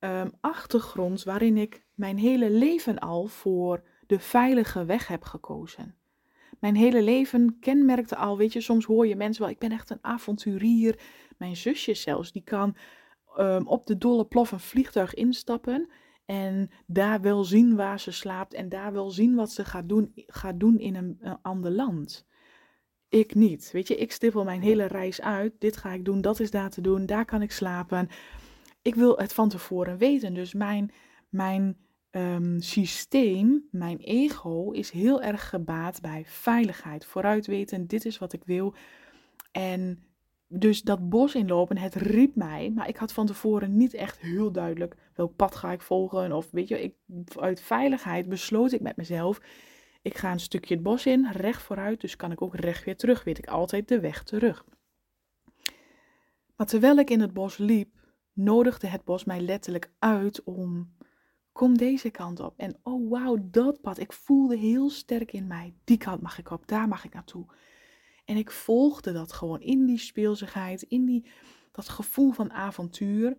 um, 0.00 0.30
achtergrond 0.40 1.22
waarin 1.22 1.56
ik 1.56 1.84
mijn 1.94 2.18
hele 2.18 2.50
leven 2.50 2.98
al 2.98 3.26
voor 3.26 3.82
de 4.06 4.18
veilige 4.18 4.84
weg 4.84 5.06
heb 5.06 5.22
gekozen. 5.22 5.94
Mijn 6.58 6.76
hele 6.76 7.02
leven 7.02 7.56
kenmerkte 7.60 8.16
al, 8.16 8.36
weet 8.36 8.52
je, 8.52 8.60
soms 8.60 8.84
hoor 8.84 9.06
je 9.06 9.16
mensen 9.16 9.42
wel, 9.42 9.50
ik 9.50 9.58
ben 9.58 9.72
echt 9.72 9.90
een 9.90 9.98
avonturier. 10.00 11.00
Mijn 11.38 11.56
zusje 11.56 11.94
zelfs, 11.94 12.32
die 12.32 12.42
kan 12.42 12.76
ehm, 13.36 13.62
op 13.62 13.86
de 13.86 13.98
dolle 13.98 14.24
plof 14.24 14.52
een 14.52 14.60
vliegtuig 14.60 15.14
instappen 15.14 15.88
en 16.24 16.70
daar 16.86 17.20
wel 17.20 17.44
zien 17.44 17.76
waar 17.76 18.00
ze 18.00 18.10
slaapt 18.10 18.54
en 18.54 18.68
daar 18.68 18.92
wel 18.92 19.10
zien 19.10 19.34
wat 19.34 19.50
ze 19.50 19.64
gaat 19.64 19.88
doen, 19.88 20.12
gaat 20.14 20.60
doen 20.60 20.78
in 20.78 20.94
een, 20.94 21.18
een 21.20 21.38
ander 21.42 21.70
land. 21.70 22.26
Ik 23.08 23.34
niet. 23.34 23.70
Weet 23.72 23.88
je, 23.88 23.96
ik 23.96 24.12
stippel 24.12 24.44
mijn 24.44 24.62
hele 24.62 24.84
reis 24.84 25.20
uit. 25.20 25.52
Dit 25.58 25.76
ga 25.76 25.92
ik 25.92 26.04
doen, 26.04 26.20
dat 26.20 26.40
is 26.40 26.50
daar 26.50 26.70
te 26.70 26.80
doen, 26.80 27.06
daar 27.06 27.24
kan 27.24 27.42
ik 27.42 27.52
slapen. 27.52 28.08
Ik 28.82 28.94
wil 28.94 29.16
het 29.16 29.32
van 29.32 29.48
tevoren 29.48 29.98
weten. 29.98 30.34
Dus 30.34 30.54
mijn, 30.54 30.92
mijn 31.28 31.76
um, 32.10 32.60
systeem, 32.60 33.68
mijn 33.70 33.98
ego, 33.98 34.70
is 34.70 34.90
heel 34.90 35.22
erg 35.22 35.48
gebaat 35.48 36.00
bij 36.00 36.24
veiligheid. 36.26 37.04
Vooruit 37.04 37.46
weten, 37.46 37.86
dit 37.86 38.04
is 38.04 38.18
wat 38.18 38.32
ik 38.32 38.44
wil. 38.44 38.74
En 39.52 40.02
dus 40.48 40.82
dat 40.82 41.08
bos 41.08 41.34
inlopen, 41.34 41.78
het 41.78 41.94
riep 41.94 42.34
mij, 42.34 42.72
maar 42.74 42.88
ik 42.88 42.96
had 42.96 43.12
van 43.12 43.26
tevoren 43.26 43.76
niet 43.76 43.94
echt 43.94 44.18
heel 44.18 44.52
duidelijk 44.52 44.96
welk 45.14 45.36
pad 45.36 45.56
ga 45.56 45.72
ik 45.72 45.82
volgen. 45.82 46.32
Of 46.32 46.50
weet 46.50 46.68
je, 46.68 46.82
ik, 46.82 46.94
uit 47.36 47.60
veiligheid 47.60 48.28
besloot 48.28 48.72
ik 48.72 48.80
met 48.80 48.96
mezelf, 48.96 49.40
ik 50.02 50.16
ga 50.16 50.32
een 50.32 50.40
stukje 50.40 50.74
het 50.74 50.82
bos 50.82 51.06
in, 51.06 51.28
recht 51.32 51.62
vooruit, 51.62 52.00
dus 52.00 52.16
kan 52.16 52.32
ik 52.32 52.42
ook 52.42 52.54
recht 52.54 52.84
weer 52.84 52.96
terug. 52.96 53.24
Weet 53.24 53.38
ik 53.38 53.46
altijd 53.46 53.88
de 53.88 54.00
weg 54.00 54.22
terug. 54.22 54.64
Maar 56.56 56.66
terwijl 56.66 56.98
ik 56.98 57.10
in 57.10 57.20
het 57.20 57.32
bos 57.32 57.56
liep, 57.56 57.97
nodigde 58.38 58.86
het 58.86 59.04
bos 59.04 59.24
mij 59.24 59.40
letterlijk 59.40 59.90
uit 59.98 60.44
om 60.44 60.96
kom 61.52 61.76
deze 61.76 62.10
kant 62.10 62.40
op. 62.40 62.54
En 62.56 62.76
oh 62.82 63.10
wauw, 63.10 63.38
dat 63.50 63.80
pad. 63.80 63.98
Ik 63.98 64.12
voelde 64.12 64.56
heel 64.56 64.90
sterk 64.90 65.32
in 65.32 65.46
mij. 65.46 65.74
Die 65.84 65.96
kant 65.96 66.22
mag 66.22 66.38
ik 66.38 66.50
op, 66.50 66.66
daar 66.66 66.88
mag 66.88 67.04
ik 67.04 67.14
naartoe. 67.14 67.46
En 68.24 68.36
ik 68.36 68.50
volgde 68.50 69.12
dat 69.12 69.32
gewoon 69.32 69.60
in 69.60 69.86
die 69.86 69.98
speelsigheid, 69.98 70.82
in 70.82 71.04
die, 71.04 71.30
dat 71.72 71.88
gevoel 71.88 72.32
van 72.32 72.52
avontuur. 72.52 73.36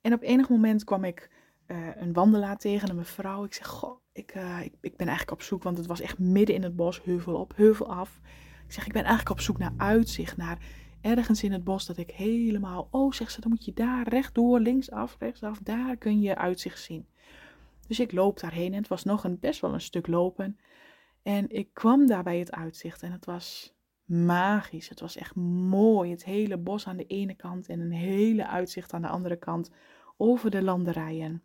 En 0.00 0.12
op 0.12 0.22
enig 0.22 0.48
moment 0.48 0.84
kwam 0.84 1.04
ik 1.04 1.30
uh, 1.66 1.96
een 1.96 2.12
wandelaar 2.12 2.56
tegen, 2.56 2.90
een 2.90 2.96
mevrouw. 2.96 3.44
Ik 3.44 3.54
zeg, 3.54 3.66
goh, 3.66 4.00
ik, 4.12 4.34
uh, 4.34 4.60
ik, 4.60 4.74
ik 4.80 4.96
ben 4.96 5.06
eigenlijk 5.06 5.40
op 5.40 5.42
zoek, 5.42 5.62
want 5.62 5.78
het 5.78 5.86
was 5.86 6.00
echt 6.00 6.18
midden 6.18 6.54
in 6.54 6.62
het 6.62 6.76
bos, 6.76 7.02
heuvel 7.02 7.34
op, 7.34 7.56
heuvel 7.56 7.92
af. 7.92 8.20
Ik 8.66 8.72
zeg, 8.72 8.86
ik 8.86 8.92
ben 8.92 9.04
eigenlijk 9.04 9.30
op 9.30 9.40
zoek 9.40 9.58
naar 9.58 9.74
uitzicht, 9.76 10.36
naar 10.36 10.58
ergens 11.00 11.42
in 11.42 11.52
het 11.52 11.64
bos 11.64 11.86
dat 11.86 11.96
ik 11.96 12.10
helemaal, 12.10 12.88
oh, 12.90 13.12
zegt 13.12 13.32
ze, 13.32 13.40
dan 13.40 13.50
moet 13.50 13.64
je 13.64 13.72
daar 13.72 14.08
rechtdoor, 14.08 14.60
linksaf, 14.60 15.16
rechtsaf, 15.18 15.58
daar 15.58 15.96
kun 15.96 16.20
je 16.20 16.36
uitzicht 16.36 16.82
zien. 16.82 17.06
Dus 17.86 18.00
ik 18.00 18.12
loop 18.12 18.40
daarheen 18.40 18.72
en 18.72 18.78
het 18.78 18.88
was 18.88 19.04
nog 19.04 19.24
een, 19.24 19.38
best 19.38 19.60
wel 19.60 19.72
een 19.72 19.80
stuk 19.80 20.06
lopen. 20.06 20.58
En 21.22 21.50
ik 21.50 21.74
kwam 21.74 22.06
daar 22.06 22.22
bij 22.22 22.38
het 22.38 22.52
uitzicht 22.52 23.02
en 23.02 23.12
het 23.12 23.24
was 23.24 23.74
magisch. 24.04 24.88
Het 24.88 25.00
was 25.00 25.16
echt 25.16 25.34
mooi. 25.34 26.10
Het 26.10 26.24
hele 26.24 26.56
bos 26.56 26.86
aan 26.86 26.96
de 26.96 27.06
ene 27.06 27.34
kant 27.34 27.68
en 27.68 27.80
een 27.80 27.92
hele 27.92 28.46
uitzicht 28.46 28.92
aan 28.92 29.02
de 29.02 29.08
andere 29.08 29.36
kant 29.36 29.70
over 30.16 30.50
de 30.50 30.62
landerijen. 30.62 31.42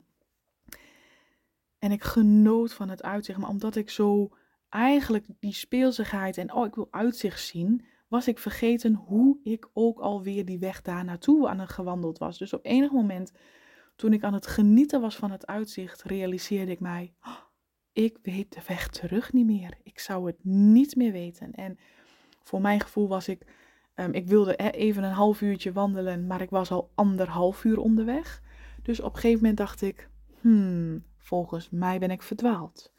En 1.80 1.92
ik 1.92 2.04
genoot 2.04 2.74
van 2.74 2.90
het 2.90 3.04
uitzicht, 3.04 3.40
maar 3.40 3.50
omdat 3.50 3.76
ik 3.76 3.90
zo 3.90 4.30
eigenlijk 4.70 5.26
die 5.40 5.54
speelsigheid 5.54 6.38
en 6.38 6.54
oh, 6.54 6.66
ik 6.66 6.76
wil 6.76 6.88
uitzicht 6.92 7.42
zien, 7.42 7.86
was 8.08 8.28
ik 8.28 8.40
vergeten 8.40 8.94
hoe 8.94 9.40
ik 9.44 9.70
ook 9.74 10.00
alweer 10.00 10.46
die 10.46 10.60
weg 10.60 10.82
daar 10.82 11.06
naartoe 11.06 11.50
aan 11.50 11.60
het 11.60 11.70
gewandeld 11.70 12.18
was. 12.18 12.38
Dus 12.38 12.54
op 12.54 12.66
enig 12.66 12.92
moment 12.92 13.32
toen 13.96 14.14
ik 14.14 14.24
aan 14.24 14.34
het 14.34 14.48
genieten 14.48 15.02
was 15.02 15.16
van 15.16 15.32
het 15.32 15.48
uitzicht, 15.48 16.04
realiseerde 16.04 16.72
ik 16.72 16.80
mij: 16.80 17.14
oh, 17.22 17.38
ik 17.94 18.18
weet 18.22 18.54
de 18.54 18.62
weg 18.68 18.88
terug 18.88 19.34
niet 19.34 19.46
meer. 19.46 19.78
Ik 19.84 20.00
zou 20.00 20.28
het 20.28 20.44
niet 20.44 20.96
meer 20.96 21.12
weten. 21.12 21.52
En 21.52 21.78
voor 22.44 22.62
mijn 22.62 22.80
gevoel 22.80 23.08
was 23.08 23.28
ik, 23.28 23.46
um, 23.96 24.14
ik 24.14 24.28
wilde 24.28 24.56
even 24.56 25.04
een 25.04 25.12
half 25.12 25.42
uurtje 25.42 25.72
wandelen, 25.72 26.28
maar 26.28 26.42
ik 26.42 26.50
was 26.50 26.72
al 26.72 26.92
anderhalf 26.96 27.64
uur 27.64 27.80
onderweg. 27.80 28.42
Dus 28.82 29.00
op 29.00 29.14
een 29.14 29.20
gegeven 29.20 29.40
moment 29.40 29.58
dacht 29.58 29.82
ik: 29.82 30.10
hmm, 30.42 31.04
volgens 31.18 31.70
mij 31.70 32.00
ben 32.00 32.12
ik 32.12 32.22
verdwaald. 32.22 32.94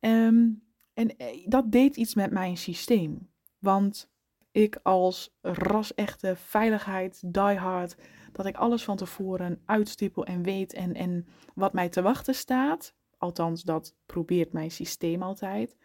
Um, 0.00 0.62
en 0.94 1.16
eh, 1.16 1.46
dat 1.46 1.72
deed 1.72 1.96
iets 1.96 2.14
met 2.14 2.30
mijn 2.30 2.56
systeem. 2.56 3.28
Want 3.58 4.10
ik 4.50 4.78
als 4.82 5.36
ras-echte 5.42 6.36
veiligheid, 6.36 7.22
diehard, 7.26 7.96
dat 8.32 8.46
ik 8.46 8.56
alles 8.56 8.84
van 8.84 8.96
tevoren 8.96 9.62
uitstippel 9.64 10.24
en 10.24 10.42
weet 10.42 10.72
en, 10.72 10.94
en 10.94 11.26
wat 11.54 11.72
mij 11.72 11.88
te 11.88 12.02
wachten 12.02 12.34
staat. 12.34 12.94
Althans, 13.18 13.62
dat 13.62 13.94
probeert 14.06 14.52
mijn 14.52 14.70
systeem 14.70 15.22
altijd. 15.22 15.76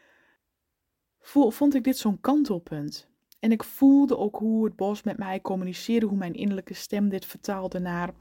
vond 1.19 1.75
ik 1.75 1.83
dit 1.83 1.97
zo'n 1.97 2.21
kantelpunt. 2.21 3.09
En 3.39 3.51
ik 3.51 3.63
voelde 3.63 4.17
ook 4.17 4.35
hoe 4.35 4.65
het 4.65 4.75
bos 4.75 5.03
met 5.03 5.17
mij 5.17 5.41
communiceerde, 5.41 6.05
hoe 6.05 6.17
mijn 6.17 6.33
innerlijke 6.33 6.73
stem 6.73 7.09
dit 7.09 7.25
vertaalde 7.25 7.79
naar. 7.79 8.13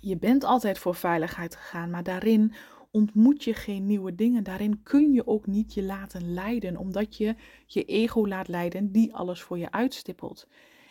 Je 0.00 0.16
bent 0.16 0.44
altijd 0.44 0.78
voor 0.78 0.94
veiligheid 0.94 1.56
gegaan, 1.56 1.90
maar 1.90 2.02
daarin 2.02 2.54
ontmoet 2.90 3.44
je 3.44 3.54
geen 3.54 3.86
nieuwe 3.86 4.14
dingen. 4.14 4.42
Daarin 4.42 4.82
kun 4.82 5.12
je 5.12 5.26
ook 5.26 5.46
niet 5.46 5.74
je 5.74 5.82
laten 5.82 6.32
leiden, 6.32 6.76
omdat 6.76 7.16
je 7.16 7.34
je 7.66 7.84
ego 7.84 8.26
laat 8.26 8.48
leiden 8.48 8.92
die 8.92 9.14
alles 9.14 9.42
voor 9.42 9.58
je 9.58 9.70
uitstippelt. 9.70 10.48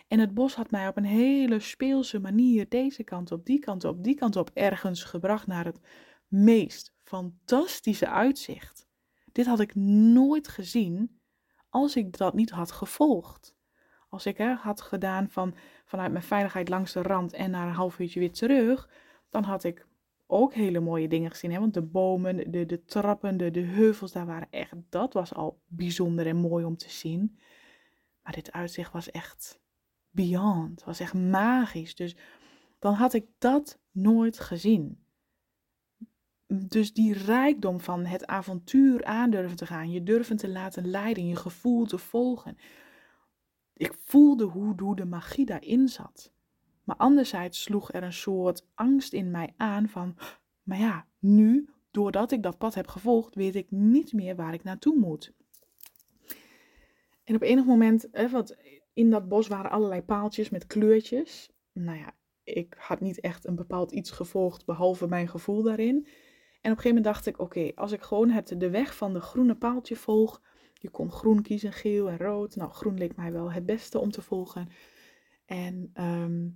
En 0.08 0.20
het 0.20 0.34
bos 0.34 0.56
had 0.56 0.72
mij 0.72 0.88
op 0.88 0.98
een 0.98 1.06
hele 1.06 1.60
speelse 1.60 2.20
manier 2.20 2.70
deze 2.70 3.04
kant 3.04 3.32
op, 3.32 3.46
die 3.46 3.60
kant 3.60 3.86
op, 3.86 4.04
die 4.04 4.16
kant 4.16 4.36
op 4.36 4.50
ergens 4.54 5.04
gebracht 5.04 5.48
naar 5.48 5.66
het 5.66 5.80
meest 6.28 6.94
fantastische 7.04 8.10
uitzicht. 8.10 8.88
Dit 9.32 9.46
had 9.46 9.60
ik 9.60 9.76
nooit 9.76 10.48
gezien 10.48 11.20
als 11.70 11.96
ik 11.96 12.18
dat 12.18 12.34
niet 12.34 12.50
had 12.50 12.72
gevolgd. 12.72 13.58
Als 14.10 14.26
ik 14.26 14.40
er 14.40 14.56
had 14.56 14.82
gedaan 14.82 15.30
van, 15.30 15.56
vanuit 15.86 16.12
mijn 16.12 16.24
veiligheid 16.24 16.70
langs 16.70 16.94
de 16.94 17.02
rand 17.02 17.34
en 17.34 17.52
na 17.52 17.68
een 17.68 17.74
half 17.74 18.00
uurtje 18.00 18.20
weer 18.20 18.32
terug, 18.32 18.90
dan 19.30 19.44
had 19.44 19.64
ik 19.64 19.88
ook 20.32 20.54
hele 20.54 20.80
mooie 20.80 21.08
dingen 21.08 21.30
gezien. 21.32 21.52
Hè? 21.52 21.60
Want 21.60 21.74
de 21.74 21.82
bomen, 21.82 22.52
de, 22.52 22.66
de 22.66 22.86
trappen, 22.86 23.38
de, 23.38 23.52
de 23.52 23.62
heuvels, 23.62 24.12
daar 24.12 24.26
waren 24.26 24.48
echt, 24.52 24.74
dat 24.90 25.14
was 25.14 25.34
al 25.34 25.62
bijzonder 25.68 26.28
en 26.28 26.36
mooi 26.36 26.66
om 26.66 26.78
te 26.78 26.90
zien. 26.90 27.40
Maar 28.24 28.34
dit 28.34 28.52
uitzicht 28.52 28.92
was 28.92 29.12
echt 29.12 29.60
beyond. 30.10 30.84
Was 30.84 31.00
echt 31.00 31.14
magisch. 31.14 31.96
Dus 31.96 32.16
dan 32.80 32.94
had 32.94 33.14
ik 33.14 33.26
dat 33.38 33.80
nooit 33.92 34.40
gezien. 34.40 35.04
Dus 36.48 36.94
die 36.94 37.14
rijkdom 37.14 37.80
van 37.80 38.06
het 38.06 38.28
avontuur 38.28 39.06
aandurven 39.06 39.58
te 39.58 39.66
gaan, 39.66 39.92
je 39.92 40.04
durven 40.04 40.38
te 40.38 40.50
laten 40.50 40.88
leiden, 40.88 41.28
je 41.28 41.36
gevoel 41.36 41.86
te 41.86 41.98
volgen. 41.98 42.58
Ik 43.74 43.94
voelde 44.04 44.44
hoe, 44.44 44.82
hoe 44.82 44.96
de 44.96 45.06
magie 45.06 45.46
daarin 45.46 45.88
zat. 45.88 46.34
Maar 46.90 46.98
anderzijds 46.98 47.62
sloeg 47.62 47.94
er 47.94 48.04
een 48.04 48.14
soort 48.14 48.68
angst 48.76 49.14
in 49.14 49.32
mij 49.32 49.54
aan 49.58 49.90
van, 49.90 50.16
maar 50.64 50.80
ja, 50.80 51.08
nu, 51.20 51.70
doordat 51.92 52.32
ik 52.32 52.44
dat 52.44 52.58
pad 52.58 52.76
heb 52.76 52.88
gevolgd, 52.88 53.36
weet 53.36 53.56
ik 53.56 53.72
niet 53.72 54.14
meer 54.14 54.36
waar 54.36 54.54
ik 54.54 54.64
naartoe 54.64 54.96
moet. 54.96 55.34
En 57.24 57.36
op 57.36 57.42
enig 57.42 57.66
moment, 57.66 58.08
hè, 58.12 58.28
in 58.94 59.10
dat 59.10 59.28
bos 59.28 59.48
waren 59.48 59.72
allerlei 59.72 60.02
paaltjes 60.02 60.50
met 60.50 60.68
kleurtjes. 60.68 61.52
Nou 61.74 61.98
ja, 61.98 62.14
ik 62.44 62.76
had 62.78 63.00
niet 63.00 63.20
echt 63.20 63.48
een 63.48 63.56
bepaald 63.56 63.92
iets 63.92 64.12
gevolgd, 64.12 64.66
behalve 64.66 65.08
mijn 65.08 65.28
gevoel 65.28 65.64
daarin. 65.64 65.96
En 65.96 66.02
op 66.02 66.08
een 66.62 66.70
gegeven 66.70 66.88
moment 66.88 67.06
dacht 67.06 67.26
ik, 67.26 67.40
oké, 67.40 67.72
als 67.76 67.92
ik 67.92 68.02
gewoon 68.02 68.30
het, 68.30 68.54
de 68.58 68.70
weg 68.70 68.96
van 68.96 69.14
de 69.14 69.22
groene 69.22 69.56
paaltje 69.56 69.96
volg. 69.96 70.42
Je 70.74 70.90
kon 70.90 71.12
groen 71.12 71.42
kiezen, 71.42 71.74
geel 71.74 72.10
en 72.10 72.18
rood. 72.18 72.56
Nou, 72.56 72.72
groen 72.72 72.98
leek 72.98 73.16
mij 73.16 73.32
wel 73.32 73.52
het 73.52 73.66
beste 73.66 74.00
om 74.00 74.12
te 74.12 74.22
volgen. 74.22 74.70
En 75.46 75.90
ehm, 75.94 76.48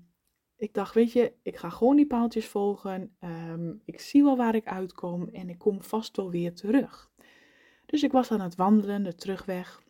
ik 0.64 0.74
dacht, 0.74 0.94
weet 0.94 1.12
je, 1.12 1.34
ik 1.42 1.58
ga 1.58 1.70
gewoon 1.70 1.96
die 1.96 2.08
paaltjes 2.08 2.48
volgen. 2.48 3.16
Ehm, 3.20 3.74
ik 3.86 4.00
zie 4.00 4.24
wel 4.24 4.38
waar 4.38 4.56
ik 4.56 4.68
uitkom 4.68 5.30
en 5.30 5.50
ik 5.50 5.58
kom 5.58 5.82
vast 5.82 6.18
wel 6.18 6.30
weer 6.30 6.54
terug. 6.54 7.12
Dus 7.86 8.04
ik 8.04 8.12
was 8.12 8.32
aan 8.32 8.42
het 8.42 8.56
wandelen, 8.56 9.04
de 9.04 9.16
terugweg 9.16 9.82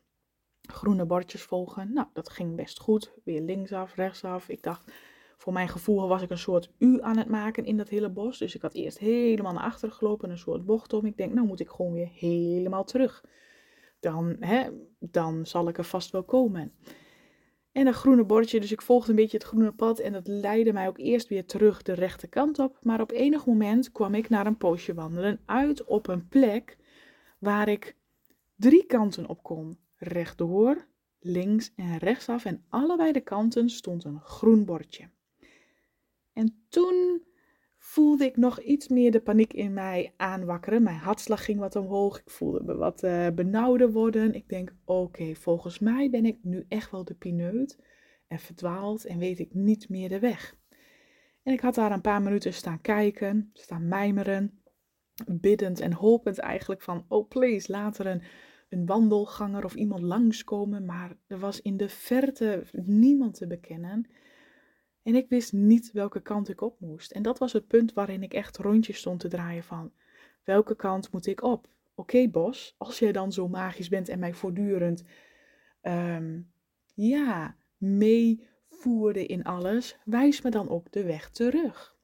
groene 0.61 1.05
bordjes 1.05 1.41
volgen. 1.41 1.93
Nou, 1.93 2.07
dat 2.13 2.29
ging 2.29 2.55
best 2.55 2.79
goed. 2.79 3.13
Weer 3.23 3.41
linksaf, 3.41 3.95
rechtsaf. 3.95 4.49
Ik 4.49 4.63
dacht, 4.63 4.91
voor 5.37 5.53
mijn 5.53 5.69
gevoel 5.69 6.07
was 6.07 6.21
ik 6.21 6.29
een 6.29 6.37
soort 6.37 6.71
U 6.77 7.01
aan 7.01 7.17
het 7.17 7.29
maken 7.29 7.65
in 7.65 7.77
dat 7.77 7.89
hele 7.89 8.09
bos. 8.09 8.37
Dus 8.37 8.55
ik 8.55 8.61
had 8.61 8.73
eerst 8.73 8.97
helemaal 8.97 9.53
naar 9.53 9.63
achter 9.63 9.91
gelopen, 9.91 10.29
een 10.29 10.37
soort 10.37 10.65
bocht 10.65 10.93
om. 10.93 11.05
Ik 11.05 11.17
denk, 11.17 11.33
nou 11.33 11.47
moet 11.47 11.59
ik 11.59 11.69
gewoon 11.69 11.93
weer 11.93 12.09
helemaal 12.13 12.83
terug. 12.83 13.23
Dan, 13.99 14.35
hè, 14.39 14.69
dan 14.99 15.45
zal 15.45 15.67
ik 15.67 15.77
er 15.77 15.83
vast 15.83 16.11
wel 16.11 16.23
komen. 16.23 16.73
En 17.73 17.87
een 17.87 17.93
groene 17.93 18.23
bordje, 18.23 18.59
dus 18.59 18.71
ik 18.71 18.81
volgde 18.81 19.09
een 19.09 19.15
beetje 19.15 19.37
het 19.37 19.45
groene 19.45 19.71
pad 19.71 19.99
en 19.99 20.13
dat 20.13 20.27
leidde 20.27 20.73
mij 20.73 20.87
ook 20.87 20.97
eerst 20.97 21.27
weer 21.27 21.45
terug 21.45 21.81
de 21.81 21.93
rechterkant 21.93 22.59
op. 22.59 22.77
Maar 22.81 23.01
op 23.01 23.11
enig 23.11 23.45
moment 23.45 23.91
kwam 23.91 24.13
ik 24.13 24.29
naar 24.29 24.45
een 24.45 24.57
poosje 24.57 24.93
wandelen 24.93 25.39
uit 25.45 25.83
op 25.83 26.07
een 26.07 26.27
plek 26.27 26.77
waar 27.39 27.67
ik 27.67 27.95
drie 28.55 28.85
kanten 28.85 29.27
op 29.27 29.43
kon 29.43 29.77
rechtdoor, 29.95 30.87
links 31.19 31.71
en 31.75 31.97
rechtsaf 31.97 32.45
en 32.45 32.63
allebei 32.69 33.11
de 33.11 33.21
kanten 33.21 33.69
stond 33.69 34.03
een 34.03 34.21
groen 34.21 34.65
bordje. 34.65 35.09
En 36.33 36.65
toen 36.69 37.21
voelde 37.93 38.25
ik 38.25 38.37
nog 38.37 38.59
iets 38.59 38.87
meer 38.87 39.11
de 39.11 39.19
paniek 39.19 39.53
in 39.53 39.73
mij 39.73 40.13
aanwakkeren. 40.17 40.83
Mijn 40.83 40.97
hartslag 40.97 41.45
ging 41.45 41.59
wat 41.59 41.75
omhoog. 41.75 42.19
Ik 42.19 42.29
voelde 42.29 42.63
me 42.63 42.75
wat 42.75 43.03
uh, 43.03 43.27
benauwder 43.29 43.91
worden. 43.91 44.33
Ik 44.33 44.49
denk, 44.49 44.73
oké, 44.85 45.35
volgens 45.35 45.79
mij 45.79 46.09
ben 46.09 46.25
ik 46.25 46.37
nu 46.41 46.65
echt 46.67 46.91
wel 46.91 47.03
de 47.03 47.13
pineut 47.13 47.79
en 48.27 48.39
verdwaald 48.39 49.05
en 49.05 49.17
weet 49.17 49.39
ik 49.39 49.53
niet 49.53 49.89
meer 49.89 50.09
de 50.09 50.19
weg. 50.19 50.55
En 51.43 51.53
ik 51.53 51.59
had 51.59 51.75
daar 51.75 51.91
een 51.91 52.01
paar 52.01 52.21
minuten 52.21 52.53
staan 52.53 52.81
kijken, 52.81 53.49
staan 53.53 53.87
mijmeren, 53.87 54.61
biddend 55.25 55.79
en 55.79 55.93
hopend 55.93 56.37
eigenlijk 56.37 56.81
van, 56.81 57.05
oh 57.07 57.27
please, 57.27 57.71
laat 57.71 57.97
er 57.97 58.05
een, 58.05 58.21
een 58.69 58.85
wandelganger 58.85 59.65
of 59.65 59.75
iemand 59.75 60.01
langskomen. 60.01 60.85
Maar 60.85 61.17
er 61.27 61.39
was 61.39 61.61
in 61.61 61.77
de 61.77 61.89
verte 61.89 62.63
niemand 62.71 63.33
te 63.33 63.47
bekennen. 63.47 64.07
En 65.03 65.15
ik 65.15 65.29
wist 65.29 65.53
niet 65.53 65.91
welke 65.91 66.21
kant 66.21 66.49
ik 66.49 66.61
op 66.61 66.79
moest. 66.79 67.11
En 67.11 67.21
dat 67.21 67.39
was 67.39 67.53
het 67.53 67.67
punt 67.67 67.93
waarin 67.93 68.23
ik 68.23 68.33
echt 68.33 68.57
rondjes 68.57 68.97
stond 68.97 69.19
te 69.19 69.27
draaien 69.27 69.63
van, 69.63 69.91
welke 70.43 70.75
kant 70.75 71.11
moet 71.11 71.25
ik 71.25 71.43
op? 71.43 71.67
Oké 71.95 72.27
Bos, 72.27 72.75
als 72.77 72.99
jij 72.99 73.11
dan 73.11 73.31
zo 73.31 73.47
magisch 73.47 73.89
bent 73.89 74.09
en 74.09 74.19
mij 74.19 74.33
voortdurend, 74.33 75.03
ehm, 75.81 76.41
ja, 76.93 77.57
meevoerde 77.77 79.25
in 79.25 79.43
alles, 79.43 79.97
wijs 80.05 80.41
me 80.41 80.49
dan 80.49 80.69
ook 80.69 80.91
de 80.91 81.03
weg 81.03 81.29
terug. 81.29 81.95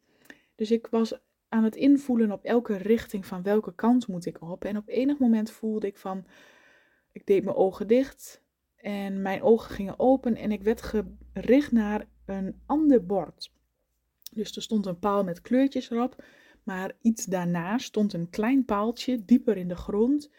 Dus 0.56 0.72
ik 0.72 0.88
was 0.88 1.20
aan 1.50 1.64
het 1.64 1.76
invoelen 1.76 2.32
op 2.32 2.44
elke 2.44 2.76
richting 2.76 3.26
van 3.26 3.44
welke 3.44 3.76
kant 3.76 4.08
moet 4.08 4.26
ik 4.26 4.42
op. 4.42 4.66
En 4.66 4.78
op 4.78 4.88
enig 4.88 5.18
moment 5.18 5.52
voelde 5.52 5.88
ik 5.88 5.98
van, 5.98 6.26
ik 7.12 7.26
deed 7.26 7.44
mijn 7.44 7.56
ogen 7.56 7.88
dicht 7.88 8.44
en 8.76 9.22
mijn 9.22 9.42
ogen 9.42 9.72
gingen 9.72 10.00
open 10.00 10.36
en 10.36 10.52
ik 10.52 10.62
werd 10.62 10.82
gericht 10.82 11.72
naar 11.72 12.08
een 12.30 12.62
ander 12.66 13.06
bord. 13.06 13.52
Dus 14.32 14.56
er 14.56 14.62
stond 14.62 14.86
een 14.86 15.00
paal 15.00 15.24
met 15.24 15.42
kleurtjes 15.42 15.90
erop, 15.90 16.24
maar 16.64 16.96
iets 17.02 17.26
daarnaast 17.26 17.86
stond 17.86 18.14
een 18.14 18.30
klein 18.30 18.66
paaltje 18.66 19.26
dieper 19.26 19.58
in 19.58 19.68
de 19.68 19.76
grond 19.76 20.30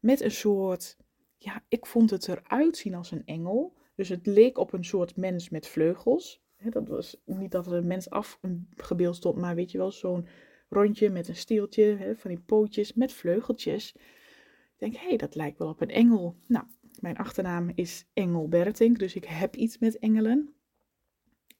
met 0.00 0.20
een 0.20 0.30
soort, 0.30 0.96
ja, 1.36 1.62
ik 1.68 1.86
vond 1.86 2.10
het 2.10 2.28
eruit 2.28 2.76
zien 2.76 2.94
als 2.94 3.10
een 3.10 3.26
engel. 3.26 3.74
Dus 3.94 4.08
het 4.08 4.26
leek 4.26 4.58
op 4.58 4.72
een 4.72 4.84
soort 4.84 5.16
mens 5.16 5.48
met 5.48 5.66
vleugels. 5.66 6.42
dat 6.70 6.88
was 6.88 7.16
niet 7.24 7.50
dat 7.50 7.66
er 7.66 7.72
een 7.72 7.86
mens 7.86 8.10
afgebeeld 8.10 9.16
stond, 9.16 9.36
maar 9.36 9.54
weet 9.54 9.70
je 9.70 9.78
wel, 9.78 9.90
zo'n 9.90 10.26
rondje 10.68 11.10
met 11.10 11.28
een 11.28 11.36
steeltje, 11.36 12.14
van 12.16 12.30
die 12.30 12.40
pootjes 12.40 12.92
met 12.92 13.12
vleugeltjes. 13.12 13.92
Ik 13.94 14.76
denk, 14.76 14.94
hé, 14.96 15.08
hey, 15.08 15.16
dat 15.16 15.34
lijkt 15.34 15.58
wel 15.58 15.68
op 15.68 15.80
een 15.80 15.90
engel. 15.90 16.36
Nou, 16.46 16.64
mijn 17.00 17.16
achternaam 17.16 17.72
is 17.74 18.06
Engel 18.12 18.48
Bertink, 18.48 18.98
dus 18.98 19.14
ik 19.14 19.24
heb 19.24 19.56
iets 19.56 19.78
met 19.78 19.98
engelen. 19.98 20.55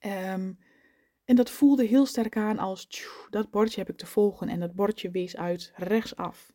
Ehm, 0.06 0.52
en 1.24 1.36
dat 1.36 1.50
voelde 1.50 1.84
heel 1.84 2.06
sterk 2.06 2.36
aan 2.36 2.58
als, 2.58 2.88
dat 3.30 3.50
bordje 3.50 3.80
heb 3.80 3.88
ik 3.88 3.96
te 3.96 4.06
volgen 4.06 4.48
en 4.48 4.60
dat 4.60 4.74
bordje 4.74 5.10
wees 5.10 5.36
uit 5.36 5.72
rechtsaf. 5.76 6.52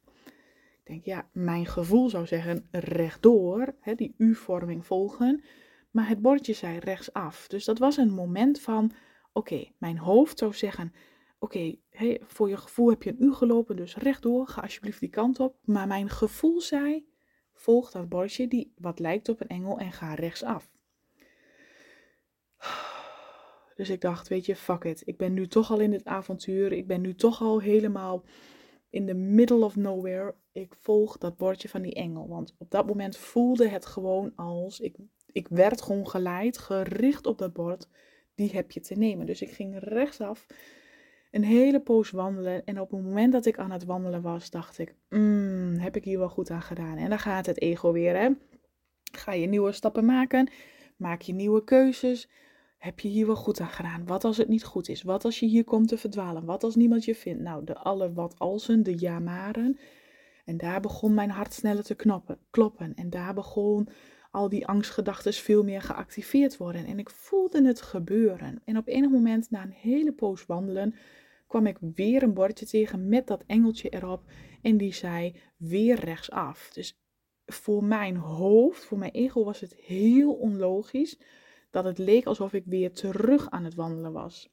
Ik 0.84 0.84
denk, 0.84 1.06
ja, 1.06 1.30
mijn 1.34 1.66
gevoel 1.66 2.10
zou 2.10 2.26
zeggen 2.26 2.68
rechtdoor, 2.72 3.76
hè, 3.80 3.96
die 3.96 4.14
U-vorming 4.18 4.86
volgen. 4.86 5.44
Maar 5.92 6.08
het 6.08 6.22
bordje 6.22 6.54
zei 6.54 6.80
rechtsaf. 6.80 7.48
Dus 7.48 7.66
dat 7.66 7.80
was 7.80 7.98
een 7.98 8.14
moment 8.14 8.62
van, 8.62 8.92
oké, 9.34 9.72
mijn 9.78 9.98
hoofd 9.98 10.38
zou 10.40 10.54
zeggen, 10.54 10.94
oké, 11.40 11.76
voor 12.22 12.50
je 12.50 12.58
gevoel 12.58 12.90
heb 12.90 13.04
je 13.04 13.10
een 13.10 13.24
U 13.24 13.34
gelopen, 13.34 13.76
dus 13.76 13.96
rechtdoor, 13.96 14.48
ga 14.48 14.62
alsjeblieft 14.62 15.00
die 15.00 15.10
kant 15.10 15.40
op. 15.40 15.56
Maar 15.64 15.88
mijn 15.88 16.10
gevoel 16.10 16.62
zei, 16.62 17.06
volg 17.54 17.92
dat 17.92 18.10
bordje 18.10 18.48
die 18.48 18.74
wat 18.78 19.00
lijkt 19.00 19.30
op 19.30 19.42
een 19.42 19.48
engel 19.48 19.80
en 19.80 19.92
ga 19.92 20.14
rechtsaf. 20.14 20.71
Dus 23.82 23.90
ik 23.90 24.02
dacht, 24.02 24.28
weet 24.28 24.46
je, 24.46 24.56
fuck 24.56 24.84
it. 24.84 25.02
Ik 25.06 25.18
ben 25.18 25.34
nu 25.34 25.48
toch 25.48 25.72
al 25.72 25.80
in 25.80 25.92
dit 25.92 26.06
avontuur. 26.06 26.72
Ik 26.72 26.88
ben 26.88 27.02
nu 27.02 27.16
toch 27.16 27.42
al 27.42 27.60
helemaal 27.60 28.24
in 28.90 29.06
the 29.06 29.14
middle 29.14 29.66
of 29.66 29.76
nowhere. 29.76 30.36
Ik 30.52 30.74
volg 30.78 31.18
dat 31.18 31.38
bordje 31.38 31.70
van 31.70 31.82
die 31.82 31.94
engel. 31.94 32.28
Want 32.28 32.56
op 32.58 32.72
dat 32.72 32.88
moment 32.88 33.18
voelde 33.18 33.68
het 33.68 33.86
gewoon 33.86 34.36
als, 34.36 34.80
ik, 34.80 34.96
ik 35.32 35.48
werd 35.48 35.82
gewoon 35.82 36.08
geleid, 36.08 36.58
gericht 36.58 37.26
op 37.26 37.38
dat 37.38 37.54
bord. 37.54 37.88
Die 38.36 38.52
heb 38.52 38.72
je 38.72 38.80
te 38.80 38.96
nemen. 38.96 39.26
Dus 39.26 39.42
ik 39.42 39.52
ging 39.52 39.76
rechtsaf 39.80 40.48
een 41.32 41.44
hele 41.44 41.80
poos 41.80 42.12
wandelen. 42.12 42.66
En 42.66 42.80
op 42.80 42.92
het 42.92 43.02
moment 43.02 43.32
dat 43.32 43.46
ik 43.46 43.58
aan 43.58 43.72
het 43.72 43.86
wandelen 43.86 44.22
was, 44.22 44.50
dacht 44.50 44.78
ik, 44.78 44.96
mm, 45.10 45.76
heb 45.78 45.96
ik 45.96 46.04
hier 46.04 46.20
wel 46.20 46.30
goed 46.30 46.50
aan 46.50 46.62
gedaan. 46.62 46.98
En 46.98 47.10
dan 47.10 47.20
gaat 47.20 47.46
het 47.46 47.62
ego 47.62 47.92
weer, 47.92 48.18
hè. 48.18 48.30
Ga 49.12 49.34
je 49.34 49.48
nieuwe 49.48 49.72
stappen 49.72 50.06
maken, 50.06 50.52
maak 50.98 51.22
je 51.22 51.34
nieuwe 51.34 51.64
keuzes. 51.64 52.30
Heb 52.82 53.00
je 53.00 53.08
hier 53.08 53.26
wel 53.26 53.36
goed 53.36 53.60
aan 53.60 53.70
gedaan? 53.70 54.06
Wat 54.06 54.24
als 54.24 54.38
het 54.38 54.48
niet 54.48 54.64
goed 54.64 54.90
is? 54.90 55.04
Wat 55.04 55.26
als 55.26 55.40
je 55.40 55.46
hier 55.46 55.64
komt 55.64 55.88
te 55.88 55.98
verdwalen? 55.98 56.46
Wat 56.46 56.64
als 56.64 56.76
niemand 56.76 57.06
je 57.06 57.16
vindt? 57.16 57.42
Nou, 57.42 57.64
de 57.64 57.78
alle 57.78 58.14
wat 58.14 58.36
alsen, 58.38 58.84
de 58.84 58.96
jamaren. 58.96 59.80
En 60.46 60.58
daar 60.58 60.82
begon 60.82 61.14
mijn 61.14 61.30
hart 61.30 61.54
sneller 61.54 61.84
te 61.84 61.96
knoppen, 61.96 62.38
kloppen. 62.50 62.94
En 62.96 63.10
daar 63.10 63.34
begon 63.34 63.88
al 64.32 64.50
die 64.50 64.68
angstgedachten 64.68 65.34
veel 65.34 65.64
meer 65.64 65.82
geactiveerd 65.82 66.58
worden. 66.58 66.86
En 66.86 67.00
ik 67.00 67.10
voelde 67.10 67.66
het 67.66 67.82
gebeuren. 67.82 68.62
En 68.66 68.78
op 68.78 68.88
enig 68.88 69.10
moment, 69.10 69.50
na 69.50 69.64
een 69.64 69.76
hele 69.82 70.14
poos 70.14 70.46
wandelen, 70.46 70.96
kwam 71.48 71.66
ik 71.68 71.78
weer 71.96 72.24
een 72.24 72.34
bordje 72.34 72.66
tegen 72.66 73.10
met 73.10 73.28
dat 73.28 73.44
engeltje 73.48 73.90
erop. 73.90 74.24
En 74.62 74.78
die 74.78 74.94
zei 74.94 75.36
weer 75.58 76.00
rechtsaf. 76.00 76.70
Dus 76.74 77.00
voor 77.46 77.84
mijn 77.84 78.16
hoofd, 78.16 78.86
voor 78.86 78.98
mijn 78.98 79.12
ego 79.12 79.44
was 79.44 79.60
het 79.60 79.76
heel 79.76 80.34
onlogisch 80.34 81.18
dat 81.72 81.84
het 81.84 81.98
leek 81.98 82.26
alsof 82.26 82.54
ik 82.54 82.66
weer 82.66 82.92
terug 82.92 83.50
aan 83.50 83.64
het 83.64 83.76
wandelen 83.76 84.12
was. 84.12 84.50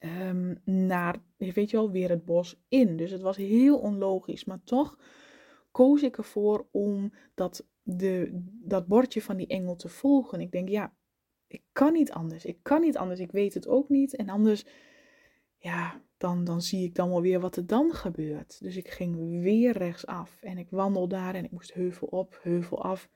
Um, 0.00 0.60
naar, 0.64 1.16
weet 1.36 1.70
je 1.70 1.76
wel, 1.76 1.90
weer 1.90 2.10
het 2.10 2.24
bos 2.24 2.60
in. 2.68 2.96
Dus 2.96 3.10
het 3.10 3.20
was 3.20 3.36
heel 3.36 3.78
onlogisch. 3.78 4.44
Maar 4.44 4.60
toch 4.64 4.98
koos 5.70 6.02
ik 6.02 6.16
ervoor 6.16 6.66
om 6.70 7.12
dat, 7.34 7.66
de, 7.82 8.42
dat 8.62 8.86
bordje 8.86 9.22
van 9.22 9.36
die 9.36 9.46
engel 9.46 9.76
te 9.76 9.88
volgen. 9.88 10.40
Ik 10.40 10.52
denk, 10.52 10.68
ja, 10.68 10.94
ik 11.46 11.62
kan 11.72 11.92
niet 11.92 12.12
anders. 12.12 12.44
Ik 12.44 12.58
kan 12.62 12.80
niet 12.80 12.96
anders. 12.96 13.20
Ik 13.20 13.32
weet 13.32 13.54
het 13.54 13.68
ook 13.68 13.88
niet. 13.88 14.16
En 14.16 14.28
anders, 14.28 14.64
ja, 15.56 16.02
dan, 16.16 16.44
dan 16.44 16.62
zie 16.62 16.84
ik 16.84 16.94
dan 16.94 17.08
wel 17.08 17.20
weer 17.22 17.40
wat 17.40 17.56
er 17.56 17.66
dan 17.66 17.92
gebeurt. 17.92 18.62
Dus 18.62 18.76
ik 18.76 18.88
ging 18.88 19.42
weer 19.42 19.76
rechtsaf. 19.76 20.42
En 20.42 20.58
ik 20.58 20.70
wandel 20.70 21.08
daar 21.08 21.34
en 21.34 21.44
ik 21.44 21.50
moest 21.50 21.72
heuvel 21.72 22.06
op, 22.06 22.38
heuvel 22.42 22.82
af. 22.82 23.10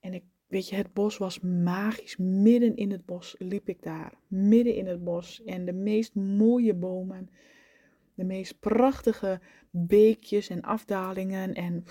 En 0.00 0.14
ik 0.14 0.24
weet 0.48 0.68
je, 0.68 0.76
het 0.76 0.92
bos 0.92 1.16
was 1.16 1.40
magisch. 1.40 2.16
Midden 2.16 2.76
in 2.76 2.90
het 2.90 3.06
bos 3.06 3.34
liep 3.38 3.68
ik 3.68 3.82
daar. 3.82 4.12
Midden 4.26 4.74
in 4.74 4.86
het 4.86 5.04
bos. 5.04 5.42
En 5.44 5.64
de 5.64 5.72
meest 5.72 6.14
mooie 6.14 6.74
bomen. 6.74 7.30
De 8.14 8.24
meest 8.24 8.60
prachtige 8.60 9.40
beekjes 9.70 10.48
en 10.48 10.62
afdalingen. 10.62 11.54
En 11.54 11.84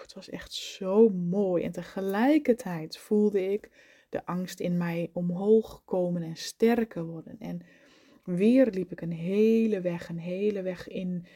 het 0.00 0.14
was 0.14 0.28
echt 0.28 0.52
zo 0.52 1.08
mooi. 1.08 1.64
En 1.64 1.72
tegelijkertijd 1.72 2.98
voelde 2.98 3.52
ik 3.52 3.70
de 4.08 4.26
angst 4.26 4.60
in 4.60 4.76
mij 4.76 5.10
omhoog 5.12 5.82
komen 5.84 6.22
en 6.22 6.36
sterker 6.36 7.04
worden. 7.04 7.36
En 7.38 7.60
weer 8.24 8.66
liep 8.66 8.92
ik 8.92 9.00
een 9.00 9.12
hele 9.12 9.80
weg, 9.80 10.08
een 10.08 10.18
hele 10.18 10.62
weg 10.62 10.88
in. 10.88 11.26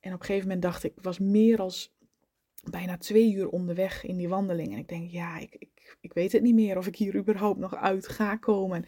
En 0.00 0.12
op 0.12 0.20
een 0.20 0.26
gegeven 0.26 0.46
moment 0.46 0.62
dacht 0.62 0.84
ik, 0.84 0.96
ik 0.96 1.02
was 1.02 1.18
meer 1.18 1.60
als 1.60 1.94
bijna 2.70 2.96
twee 2.96 3.32
uur 3.32 3.48
onderweg 3.48 4.04
in 4.04 4.16
die 4.16 4.28
wandeling. 4.28 4.72
En 4.72 4.78
ik 4.78 4.88
denk, 4.88 5.10
ja, 5.10 5.38
ik, 5.38 5.68
ik 6.00 6.12
weet 6.12 6.32
het 6.32 6.42
niet 6.42 6.54
meer 6.54 6.76
of 6.76 6.86
ik 6.86 6.96
hier 6.96 7.16
überhaupt 7.16 7.58
nog 7.58 7.76
uit 7.76 8.08
ga 8.08 8.36
komen. 8.36 8.84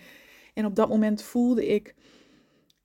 En 0.55 0.67
op 0.67 0.75
dat 0.75 0.88
moment 0.88 1.23
voelde 1.23 1.67
ik, 1.67 1.95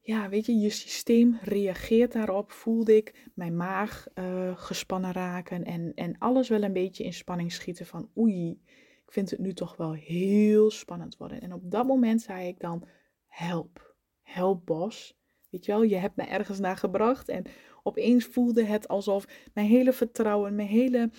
ja, 0.01 0.29
weet 0.29 0.45
je, 0.45 0.59
je 0.59 0.69
systeem 0.69 1.37
reageert 1.41 2.11
daarop. 2.11 2.51
Voelde 2.51 2.95
ik 2.95 3.29
mijn 3.33 3.55
maag 3.55 4.07
uh, 4.15 4.57
gespannen 4.57 5.11
raken 5.11 5.63
en, 5.63 5.91
en 5.95 6.17
alles 6.17 6.49
wel 6.49 6.63
een 6.63 6.73
beetje 6.73 7.03
in 7.03 7.13
spanning 7.13 7.51
schieten 7.51 7.85
van, 7.85 8.09
oei, 8.17 8.59
ik 9.05 9.11
vind 9.13 9.29
het 9.29 9.39
nu 9.39 9.53
toch 9.53 9.75
wel 9.75 9.93
heel 9.93 10.71
spannend 10.71 11.17
worden. 11.17 11.41
En 11.41 11.53
op 11.53 11.71
dat 11.71 11.85
moment 11.85 12.21
zei 12.21 12.47
ik 12.47 12.59
dan, 12.59 12.87
help, 13.27 13.95
help 14.21 14.65
Bos. 14.65 15.17
Weet 15.49 15.65
je 15.65 15.71
wel, 15.71 15.83
je 15.83 15.95
hebt 15.95 16.15
me 16.15 16.23
ergens 16.23 16.59
naar 16.59 16.77
gebracht 16.77 17.29
en 17.29 17.43
opeens 17.83 18.25
voelde 18.25 18.63
het 18.63 18.87
alsof 18.87 19.27
mijn 19.53 19.67
hele 19.67 19.93
vertrouwen, 19.93 20.55
mijn 20.55 20.67
hele, 20.67 21.09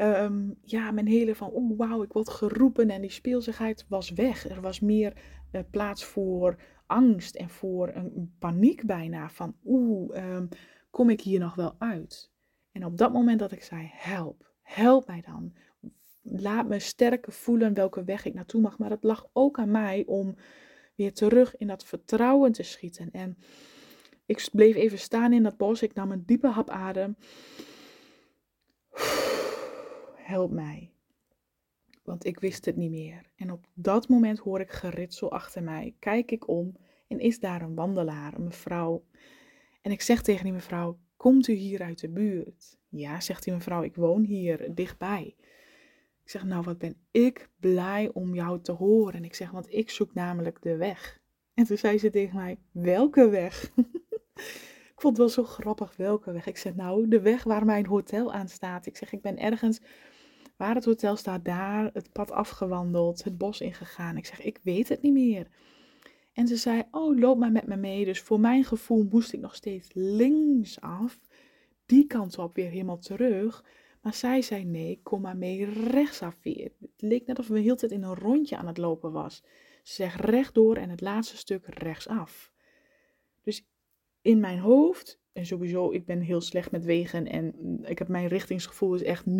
um, 0.00 0.58
ja, 0.62 0.90
mijn 0.90 1.06
hele 1.06 1.34
van, 1.34 1.50
oh 1.50 1.78
wauw, 1.78 2.02
ik 2.02 2.12
word 2.12 2.28
geroepen 2.28 2.90
en 2.90 3.00
die 3.00 3.10
speelsigheid 3.10 3.84
was 3.88 4.10
weg. 4.10 4.48
Er 4.48 4.60
was 4.60 4.80
meer 4.80 5.12
uh, 5.52 5.60
plaats 5.70 6.04
voor 6.04 6.56
angst 6.86 7.34
en 7.34 7.50
voor 7.50 7.90
een 7.94 8.34
paniek 8.38 8.86
bijna 8.86 9.30
van, 9.30 9.56
oeh, 9.64 10.34
um, 10.34 10.48
kom 10.90 11.10
ik 11.10 11.20
hier 11.20 11.40
nog 11.40 11.54
wel 11.54 11.74
uit? 11.78 12.30
En 12.72 12.84
op 12.84 12.96
dat 12.96 13.12
moment 13.12 13.38
dat 13.38 13.52
ik 13.52 13.62
zei, 13.62 13.90
help, 13.92 14.52
help 14.62 15.06
mij 15.06 15.22
dan. 15.26 15.54
Laat 16.22 16.68
me 16.68 16.78
sterker 16.78 17.32
voelen 17.32 17.74
welke 17.74 18.04
weg 18.04 18.24
ik 18.24 18.34
naartoe 18.34 18.60
mag. 18.60 18.78
Maar 18.78 18.90
het 18.90 19.02
lag 19.02 19.26
ook 19.32 19.58
aan 19.58 19.70
mij 19.70 20.04
om 20.06 20.34
weer 20.94 21.12
terug 21.12 21.56
in 21.56 21.66
dat 21.66 21.84
vertrouwen 21.84 22.52
te 22.52 22.62
schieten. 22.62 23.10
En 23.10 23.38
ik 24.26 24.48
bleef 24.52 24.74
even 24.74 24.98
staan 24.98 25.32
in 25.32 25.42
dat 25.42 25.56
bos. 25.56 25.82
Ik 25.82 25.94
nam 25.94 26.12
een 26.12 26.26
diepe 26.26 26.48
hap 26.48 26.70
adem. 26.70 27.16
Help 30.30 30.50
mij. 30.50 30.92
Want 32.02 32.24
ik 32.24 32.40
wist 32.40 32.64
het 32.64 32.76
niet 32.76 32.90
meer. 32.90 33.30
En 33.36 33.52
op 33.52 33.66
dat 33.74 34.08
moment 34.08 34.38
hoor 34.38 34.60
ik 34.60 34.70
geritsel 34.70 35.30
achter 35.30 35.62
mij. 35.62 35.94
Kijk 35.98 36.30
ik 36.30 36.48
om 36.48 36.76
en 37.08 37.18
is 37.18 37.40
daar 37.40 37.62
een 37.62 37.74
wandelaar, 37.74 38.34
een 38.34 38.44
mevrouw. 38.44 39.04
En 39.82 39.90
ik 39.90 40.00
zeg 40.00 40.22
tegen 40.22 40.44
die 40.44 40.52
mevrouw: 40.52 40.98
Komt 41.16 41.48
u 41.48 41.52
hier 41.52 41.82
uit 41.82 42.00
de 42.00 42.08
buurt? 42.08 42.78
Ja, 42.88 43.20
zegt 43.20 43.44
die 43.44 43.52
mevrouw, 43.52 43.82
ik 43.82 43.94
woon 43.94 44.22
hier 44.22 44.74
dichtbij. 44.74 45.34
Ik 46.22 46.30
zeg, 46.30 46.44
nou 46.44 46.62
wat 46.62 46.78
ben 46.78 46.96
ik 47.10 47.48
blij 47.60 48.10
om 48.12 48.34
jou 48.34 48.60
te 48.60 48.72
horen. 48.72 49.14
En 49.14 49.24
ik 49.24 49.34
zeg, 49.34 49.50
want 49.50 49.72
ik 49.72 49.90
zoek 49.90 50.14
namelijk 50.14 50.62
de 50.62 50.76
weg. 50.76 51.20
En 51.54 51.64
toen 51.64 51.78
zei 51.78 51.98
ze 51.98 52.10
tegen 52.10 52.36
mij, 52.36 52.58
welke 52.70 53.28
weg? 53.28 53.72
ik 54.92 54.96
vond 54.96 55.16
het 55.16 55.26
wel 55.26 55.44
zo 55.44 55.44
grappig, 55.44 55.96
welke 55.96 56.32
weg? 56.32 56.46
Ik 56.46 56.56
zeg, 56.56 56.74
nou, 56.74 57.08
de 57.08 57.20
weg 57.20 57.42
waar 57.42 57.64
mijn 57.64 57.86
hotel 57.86 58.32
aan 58.32 58.48
staat. 58.48 58.86
Ik 58.86 58.96
zeg, 58.96 59.12
ik 59.12 59.22
ben 59.22 59.38
ergens 59.38 59.80
waar 60.60 60.74
het 60.74 60.84
hotel 60.84 61.16
staat, 61.16 61.44
daar 61.44 61.90
het 61.92 62.12
pad 62.12 62.30
afgewandeld, 62.30 63.24
het 63.24 63.38
bos 63.38 63.60
ingegaan. 63.60 64.16
Ik 64.16 64.26
zeg, 64.26 64.40
ik 64.42 64.58
weet 64.62 64.88
het 64.88 65.02
niet 65.02 65.12
meer. 65.12 65.46
En 66.32 66.48
ze 66.48 66.56
zei, 66.56 66.82
oh, 66.90 67.18
loop 67.18 67.38
maar 67.38 67.52
met 67.52 67.66
me 67.66 67.76
mee. 67.76 68.04
Dus 68.04 68.20
voor 68.20 68.40
mijn 68.40 68.64
gevoel 68.64 69.06
moest 69.10 69.32
ik 69.32 69.40
nog 69.40 69.54
steeds 69.54 69.88
linksaf, 69.92 71.20
die 71.86 72.06
kant 72.06 72.38
op 72.38 72.54
weer 72.54 72.70
helemaal 72.70 72.98
terug. 72.98 73.64
Maar 74.02 74.14
zij 74.14 74.42
zei, 74.42 74.64
nee, 74.64 75.00
kom 75.02 75.20
maar 75.20 75.36
mee 75.36 75.64
rechtsaf 75.64 76.38
weer. 76.42 76.72
Het 76.80 76.90
leek 76.96 77.26
net 77.26 77.38
of 77.38 77.48
we 77.48 77.58
heel 77.58 77.76
tijd 77.76 77.92
in 77.92 78.02
een 78.02 78.14
rondje 78.14 78.56
aan 78.56 78.66
het 78.66 78.78
lopen 78.78 79.12
was. 79.12 79.42
Ze 79.82 79.94
zegt 79.94 80.20
rechtdoor 80.20 80.76
en 80.76 80.90
het 80.90 81.00
laatste 81.00 81.36
stuk 81.36 81.66
rechtsaf. 81.66 82.52
Dus 83.42 83.66
in 84.22 84.40
mijn 84.40 84.58
hoofd, 84.58 85.20
en 85.32 85.46
sowieso, 85.46 85.92
ik 85.92 86.06
ben 86.06 86.20
heel 86.20 86.40
slecht 86.40 86.70
met 86.70 86.84
wegen 86.84 87.26
en 87.26 87.54
ik 87.84 87.98
heb 87.98 88.08
mijn 88.08 88.26
richtingsgevoel 88.26 88.94
is 88.94 89.02
echt 89.02 89.24
0,0. 89.26 89.34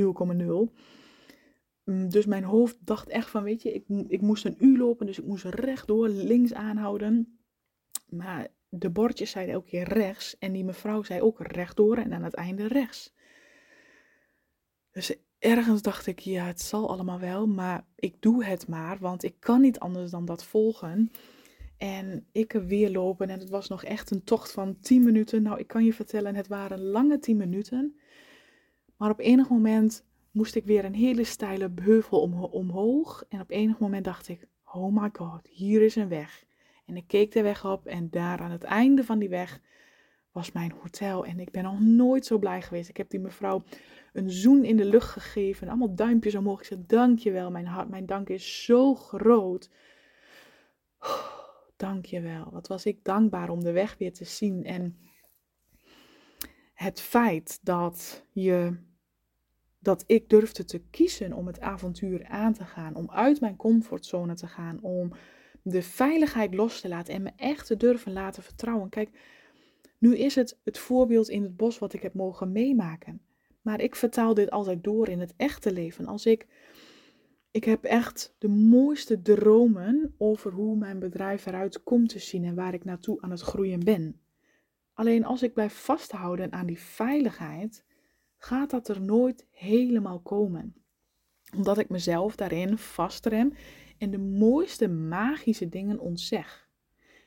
Dus 1.91 2.27
mijn 2.27 2.45
hoofd 2.45 2.77
dacht 2.81 3.09
echt 3.09 3.31
van, 3.31 3.43
weet 3.43 3.63
je, 3.63 3.73
ik, 3.73 3.85
ik 4.09 4.21
moest 4.21 4.45
een 4.45 4.57
uur 4.59 4.79
lopen, 4.79 5.07
dus 5.07 5.19
ik 5.19 5.25
moest 5.25 5.45
rechtdoor, 5.45 6.09
links 6.09 6.55
aanhouden. 6.55 7.39
Maar 8.09 8.49
de 8.69 8.91
bordjes 8.91 9.31
zeiden 9.31 9.55
elke 9.55 9.69
keer 9.69 9.89
rechts 9.89 10.39
en 10.39 10.53
die 10.53 10.65
mevrouw 10.65 11.03
zei 11.03 11.21
ook 11.21 11.41
rechtdoor 11.41 11.97
en 11.97 12.13
aan 12.13 12.23
het 12.23 12.35
einde 12.35 12.67
rechts. 12.67 13.15
Dus 14.91 15.17
ergens 15.39 15.83
dacht 15.83 16.07
ik, 16.07 16.19
ja, 16.19 16.45
het 16.45 16.61
zal 16.61 16.91
allemaal 16.91 17.19
wel, 17.19 17.47
maar 17.47 17.87
ik 17.97 18.23
doe 18.23 18.45
het 18.45 18.69
maar, 18.69 18.99
want 18.99 19.23
ik 19.23 19.35
kan 19.39 19.61
niet 19.61 19.79
anders 19.79 20.11
dan 20.11 20.25
dat 20.25 20.45
volgen. 20.45 21.11
En 21.77 22.27
ik 22.33 22.53
weer 22.53 22.91
lopen 22.91 23.31
en 23.31 23.41
het 23.41 23.51
was 23.51 23.69
nog 23.69 23.85
echt 23.85 24.11
een 24.11 24.25
tocht 24.25 24.53
van 24.53 24.81
10 24.81 25.05
minuten. 25.05 25.43
Nou, 25.43 25.59
ik 25.59 25.67
kan 25.67 25.85
je 25.85 25.93
vertellen, 25.93 26.35
het 26.35 26.49
waren 26.49 26.81
lange 26.81 27.19
10 27.19 27.37
minuten. 27.37 28.01
Maar 28.97 29.11
op 29.11 29.19
enig 29.19 29.49
moment 29.49 30.05
moest 30.31 30.55
ik 30.55 30.65
weer 30.65 30.85
een 30.85 30.95
hele 30.95 31.25
steile 31.25 31.71
heuvel 31.83 32.21
om, 32.21 32.45
omhoog. 32.45 33.25
En 33.29 33.41
op 33.41 33.51
enig 33.51 33.79
moment 33.79 34.05
dacht 34.05 34.29
ik, 34.29 34.47
oh 34.65 35.03
my 35.03 35.11
god, 35.13 35.47
hier 35.47 35.83
is 35.83 35.97
een 35.97 36.09
weg. 36.09 36.45
En 36.87 36.97
ik 36.97 37.07
keek 37.07 37.33
de 37.33 37.43
weg 37.43 37.65
op 37.65 37.87
en 37.87 38.11
daar 38.11 38.41
aan 38.41 38.51
het 38.51 38.63
einde 38.63 39.05
van 39.05 39.19
die 39.19 39.29
weg 39.29 39.61
was 40.33 40.53
mijn 40.53 40.73
hotel. 40.83 41.25
En 41.27 41.41
ik 41.41 41.51
ben 41.51 41.63
nog 41.63 41.81
nooit 41.81 42.27
zo 42.27 42.39
blij 42.39 42.63
geweest. 42.63 42.89
Ik 42.89 42.97
heb 42.97 43.11
die 43.11 43.21
mevrouw 43.21 43.63
een 44.13 44.31
zoen 44.31 44.65
in 44.65 44.77
de 44.77 44.85
lucht 44.85 45.09
gegeven. 45.09 45.69
Allemaal 45.69 45.95
duimpjes 45.95 46.35
omhoog. 46.35 46.61
Ik 46.61 46.67
zei, 46.67 46.85
dankjewel, 46.87 47.51
mijn 47.51 47.67
hart, 47.67 47.89
mijn 47.89 48.07
dank 48.07 48.29
is 48.29 48.65
zo 48.65 48.95
groot. 48.95 49.71
Dankjewel. 51.77 52.49
Wat 52.51 52.69
was 52.69 52.87
ik 52.87 53.05
dankbaar 53.05 53.49
om 53.49 53.63
de 53.63 53.73
weg 53.73 53.99
weer 53.99 54.13
te 54.13 54.25
zien. 54.25 54.65
En 54.65 54.97
het 56.75 57.01
feit 57.01 57.59
dat 57.63 58.25
je 58.33 58.77
dat 59.81 60.05
ik 60.07 60.29
durfde 60.29 60.65
te 60.65 60.79
kiezen 60.91 61.33
om 61.33 61.47
het 61.47 61.61
avontuur 61.61 62.27
aan 62.27 62.53
te 62.53 62.65
gaan, 62.65 62.95
om 62.95 63.11
uit 63.11 63.41
mijn 63.41 63.57
comfortzone 63.57 64.35
te 64.35 64.47
gaan, 64.47 64.81
om 64.81 65.13
de 65.63 65.83
veiligheid 65.83 66.55
los 66.55 66.81
te 66.81 66.89
laten 66.89 67.15
en 67.15 67.23
me 67.23 67.31
echt 67.37 67.67
te 67.67 67.77
durven 67.77 68.13
laten 68.13 68.43
vertrouwen. 68.43 68.89
Kijk, 68.89 69.11
nu 69.99 70.17
is 70.17 70.35
het 70.35 70.59
het 70.65 70.79
voorbeeld 70.79 71.29
in 71.29 71.43
het 71.43 71.57
bos 71.57 71.79
wat 71.79 71.93
ik 71.93 72.03
heb 72.03 72.15
mogen 72.15 72.53
meemaken. 72.53 73.21
Maar 73.63 73.81
ik 73.81 73.95
vertaal 73.95 74.35
dit 74.35 74.51
altijd 74.51 74.85
door 74.85 75.09
in 75.09 75.21
het 75.21 75.35
echte 75.37 75.73
leven. 75.73 76.07
Als 76.07 76.27
ik, 76.27 76.47
ik 77.51 77.65
heb 77.65 77.85
echt 77.85 78.35
de 78.39 78.49
mooiste 78.49 79.23
dromen 79.23 80.15
over 80.19 80.53
hoe 80.53 80.77
mijn 80.77 80.99
bedrijf 80.99 81.47
eruit 81.47 81.83
komt 81.83 82.09
te 82.09 82.19
zien 82.19 82.45
en 82.45 82.55
waar 82.55 82.75
ik 82.75 82.85
naartoe 82.85 83.21
aan 83.21 83.31
het 83.31 83.41
groeien 83.41 83.85
ben. 83.85 84.21
Alleen 84.93 85.25
als 85.25 85.43
ik 85.43 85.53
blijf 85.53 85.75
vasthouden 85.75 86.53
aan 86.53 86.67
die 86.67 86.79
veiligheid, 86.79 87.85
gaat 88.43 88.71
dat 88.71 88.89
er 88.89 89.01
nooit 89.01 89.47
helemaal 89.51 90.21
komen. 90.21 90.75
Omdat 91.57 91.79
ik 91.79 91.89
mezelf 91.89 92.37
daarin 92.37 92.79
vastrem 92.79 93.53
en 93.99 94.11
de 94.11 94.19
mooiste 94.19 94.89
magische 94.89 95.69
dingen 95.69 95.99
ontzeg. 95.99 96.69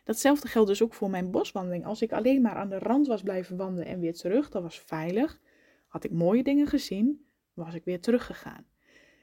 Datzelfde 0.04 0.47
geldt 0.47 0.67
dus 0.69 0.84
ook 0.84 0.93
voor 0.93 1.10
mijn 1.10 1.32
boswandeling. 1.32 1.86
Als 1.86 2.02
ik 2.02 2.12
alleen 2.12 2.41
maar 2.41 2.56
aan 2.56 2.69
de 2.69 2.80
rand 2.80 3.08
was 3.08 3.21
blijven 3.21 3.58
wandelen 3.58 3.88
en 3.88 3.99
weer 3.99 4.13
terug, 4.13 4.49
dat 4.49 4.62
was 4.62 4.80
veilig. 4.80 5.39
Had 5.88 6.04
ik 6.04 6.12
mooie 6.12 6.43
dingen 6.43 6.67
gezien, 6.67 7.26
was 7.54 7.73
ik 7.73 7.84
weer 7.84 8.02
teruggegaan. 8.02 8.65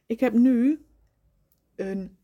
Ik 0.06 0.20
heb 0.20 0.32
nu 0.32 0.84
een 1.76 2.18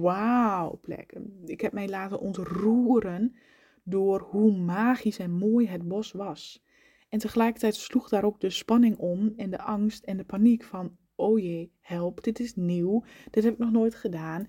wauw 0.00 0.78
plek. 0.82 1.18
Ik 1.44 1.60
heb 1.60 1.72
mij 1.72 1.88
laten 1.88 2.20
ontroeren 2.20 3.36
door 3.82 4.20
hoe 4.20 4.56
magisch 4.56 5.18
en 5.18 5.30
mooi 5.30 5.68
het 5.68 5.88
bos 5.88 6.12
was. 6.12 6.64
En 7.08 7.18
tegelijkertijd 7.18 7.74
sloeg 7.74 8.08
daar 8.08 8.24
ook 8.24 8.40
de 8.40 8.50
spanning 8.50 8.96
om 8.96 9.32
en 9.36 9.50
de 9.50 9.58
angst 9.58 10.04
en 10.04 10.16
de 10.16 10.24
paniek 10.24 10.64
van, 10.64 10.96
oh 11.14 11.38
jee, 11.38 11.72
help, 11.80 12.24
dit 12.24 12.40
is 12.40 12.54
nieuw, 12.54 13.04
dit 13.30 13.44
heb 13.44 13.52
ik 13.52 13.58
nog 13.58 13.70
nooit 13.70 13.94
gedaan. 13.94 14.46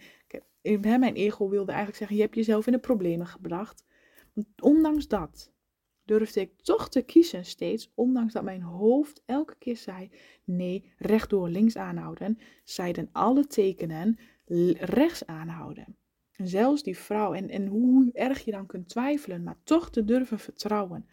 Mijn 0.81 1.15
ego 1.15 1.49
wilde 1.49 1.71
eigenlijk 1.71 1.97
zeggen, 1.97 2.15
je 2.15 2.21
hebt 2.21 2.35
jezelf 2.35 2.65
in 2.65 2.71
de 2.71 2.79
problemen 2.79 3.27
gebracht. 3.27 3.85
Ondanks 4.61 5.07
dat 5.07 5.51
durfde 6.03 6.39
ik 6.39 6.61
toch 6.61 6.89
te 6.89 7.01
kiezen 7.01 7.45
steeds, 7.45 7.91
ondanks 7.95 8.33
dat 8.33 8.43
mijn 8.43 8.61
hoofd 8.61 9.23
elke 9.25 9.55
keer 9.59 9.77
zei, 9.77 10.11
nee, 10.43 10.93
rechtdoor 10.97 11.49
links 11.49 11.77
aanhouden, 11.77 12.39
zeiden 12.63 13.09
alle 13.11 13.47
tekenen 13.47 14.19
rechts 14.77 15.25
aanhouden. 15.25 15.97
En 16.31 16.47
zelfs 16.47 16.83
die 16.83 16.97
vrouw, 16.97 17.33
en, 17.33 17.49
en 17.49 17.67
hoe 17.67 18.09
erg 18.13 18.45
je 18.45 18.51
dan 18.51 18.65
kunt 18.65 18.89
twijfelen, 18.89 19.43
maar 19.43 19.59
toch 19.63 19.89
te 19.89 20.05
durven 20.05 20.39
vertrouwen 20.39 21.09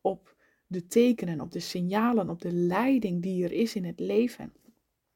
op 0.00 0.35
de 0.66 0.86
tekenen, 0.86 1.40
op 1.40 1.52
de 1.52 1.60
signalen, 1.60 2.30
op 2.30 2.40
de 2.40 2.52
leiding 2.52 3.22
die 3.22 3.44
er 3.44 3.52
is 3.52 3.74
in 3.74 3.84
het 3.84 4.00
leven. 4.00 4.52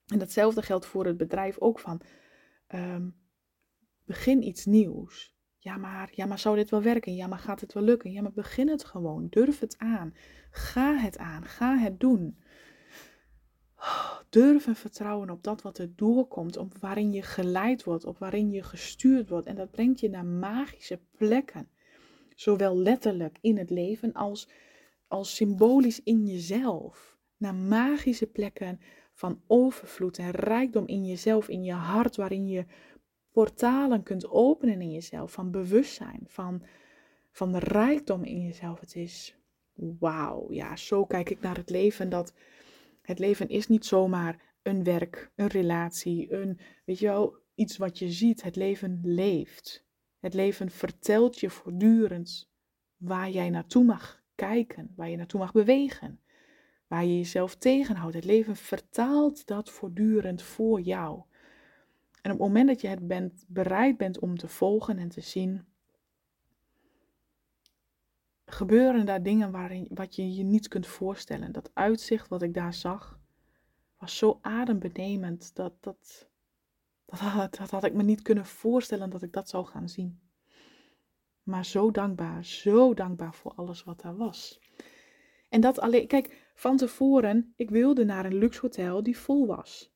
En 0.07 0.19
datzelfde 0.19 0.63
geldt 0.63 0.87
voor 0.87 1.07
het 1.07 1.17
bedrijf 1.17 1.59
ook 1.59 1.79
van 1.79 2.01
ehm, 2.67 3.09
begin 4.05 4.43
iets 4.43 4.65
nieuws. 4.65 5.39
Ja 5.59 5.77
maar, 5.77 6.11
ja, 6.15 6.27
maar 6.27 6.39
zou 6.39 6.57
dit 6.57 6.71
wel 6.71 6.83
werken? 6.83 7.15
Ja, 7.15 7.27
maar 7.27 7.39
gaat 7.39 7.61
het 7.61 7.73
wel 7.73 7.83
lukken? 7.83 8.13
Ja, 8.13 8.23
maar 8.23 8.33
begin 8.33 8.69
het 8.69 8.85
gewoon. 8.85 9.27
Durf 9.31 9.59
het 9.59 9.79
aan. 9.79 10.15
Ga 10.51 10.97
het 10.97 11.19
aan. 11.19 11.45
Ga 11.45 11.77
het 11.79 12.01
doen. 12.01 12.39
Durf 14.29 14.67
en 14.67 14.77
vertrouwen 14.77 15.31
op 15.31 15.43
dat 15.43 15.63
wat 15.63 15.79
er 15.79 15.97
doorkomt, 15.97 16.57
op 16.57 16.79
waarin 16.79 17.13
je 17.13 17.23
geleid 17.23 17.85
wordt, 17.85 18.05
op 18.05 18.19
waarin 18.19 18.51
je 18.51 18.63
gestuurd 18.63 19.29
wordt. 19.29 19.47
En 19.47 19.57
dat 19.57 19.71
brengt 19.71 20.01
je 20.01 20.11
naar 20.11 20.25
magische 20.25 21.01
plekken. 21.17 21.69
Zowel 22.35 22.77
letterlijk 22.79 23.39
in 23.41 23.59
het 23.59 23.71
leven 23.71 24.13
als 24.13 24.49
als 25.11 25.35
symbolisch 25.35 26.03
in 26.03 26.27
jezelf. 26.27 27.18
Naar 27.37 27.55
magische 27.55 28.27
plekken 28.27 28.81
van 29.12 29.42
overvloed 29.46 30.18
en 30.18 30.31
rijkdom 30.31 30.87
in 30.87 31.07
jezelf, 31.07 31.49
in 31.49 31.64
je 31.64 31.73
hart, 31.73 32.16
waarin 32.16 32.49
je 32.49 32.64
portalen 33.33 34.03
kunt 34.03 34.29
openen 34.29 34.81
in 34.81 34.90
jezelf 34.90 35.33
van 35.33 35.51
bewustzijn, 35.51 36.23
van, 36.27 36.62
van 37.31 37.57
rijkdom 37.57 38.25
in 38.25 38.40
jezelf. 38.40 38.81
Het 38.81 38.96
is 38.96 39.37
wauw, 39.75 40.53
ja, 40.53 40.77
zo 40.77 41.05
kijk 41.05 41.31
ik 41.31 41.40
naar 41.40 41.57
het 41.57 41.70
leven. 41.70 42.09
Dat 42.09 42.35
het 43.03 43.18
leven 43.18 43.49
is 43.49 43.66
niet 43.66 43.85
zomaar 43.85 44.57
een 44.62 44.85
werk, 44.85 45.33
een 45.35 45.46
relatie, 45.46 46.33
een, 46.33 46.59
weet 46.85 46.99
je 46.99 47.07
wel, 47.07 47.37
iets 47.55 47.77
wat 47.77 47.99
je 47.99 48.11
ziet. 48.11 48.42
Het 48.42 48.57
leven 48.57 49.01
leeft. 49.03 49.85
Het 50.18 50.35
leven 50.35 50.70
vertelt 50.70 51.40
je 51.40 51.51
voortdurend 51.51 52.51
waar 52.96 53.31
jij 53.31 53.51
naartoe 53.51 53.85
mag 53.85 54.20
kijken, 54.40 54.92
waar 54.96 55.09
je 55.09 55.16
naartoe 55.16 55.40
mag 55.40 55.53
bewegen, 55.53 56.20
waar 56.87 57.05
je 57.05 57.16
jezelf 57.16 57.57
tegenhoudt. 57.57 58.14
Het 58.14 58.24
leven 58.24 58.57
vertaalt 58.57 59.46
dat 59.46 59.70
voortdurend 59.70 60.42
voor 60.42 60.81
jou. 60.81 61.22
En 62.22 62.33
op 62.33 62.38
het 62.38 62.46
moment 62.46 62.68
dat 62.68 62.81
je 62.81 62.88
het 62.88 63.07
bent, 63.09 63.44
bereid 63.48 63.96
bent 63.96 64.18
om 64.18 64.38
te 64.38 64.48
volgen 64.48 64.98
en 64.98 65.09
te 65.09 65.20
zien, 65.20 65.64
gebeuren 68.44 69.07
daar 69.07 69.22
dingen 69.22 69.50
waarin, 69.50 69.88
wat 69.94 70.16
je 70.16 70.35
je 70.35 70.42
niet 70.42 70.68
kunt 70.68 70.87
voorstellen. 70.87 71.53
Dat 71.53 71.70
uitzicht 71.74 72.29
wat 72.29 72.42
ik 72.42 72.55
daar 72.55 72.74
zag, 72.74 73.20
was 73.98 74.16
zo 74.16 74.38
adembenemend 74.42 75.55
dat, 75.55 75.72
dat, 75.81 76.29
dat, 77.37 77.57
dat 77.57 77.70
had 77.70 77.85
ik 77.85 77.94
me 77.94 78.03
niet 78.03 78.22
kunnen 78.22 78.46
voorstellen 78.46 79.11
dat 79.11 79.22
ik 79.22 79.33
dat 79.33 79.48
zou 79.48 79.66
gaan 79.66 79.88
zien. 79.88 80.30
Maar 81.42 81.64
zo 81.64 81.90
dankbaar, 81.90 82.44
zo 82.44 82.94
dankbaar 82.94 83.35
voor 83.35 83.53
alles 83.55 83.85
wat 83.85 84.00
daar 84.00 84.16
was. 84.16 84.61
En 85.48 85.61
dat 85.61 85.81
alleen, 85.81 86.07
kijk, 86.07 86.50
van 86.55 86.76
tevoren, 86.76 87.53
ik 87.57 87.70
wilde 87.70 88.05
naar 88.05 88.24
een 88.24 88.38
luxe 88.38 88.61
hotel 88.61 89.03
die 89.03 89.18
vol 89.18 89.46
was. 89.46 89.92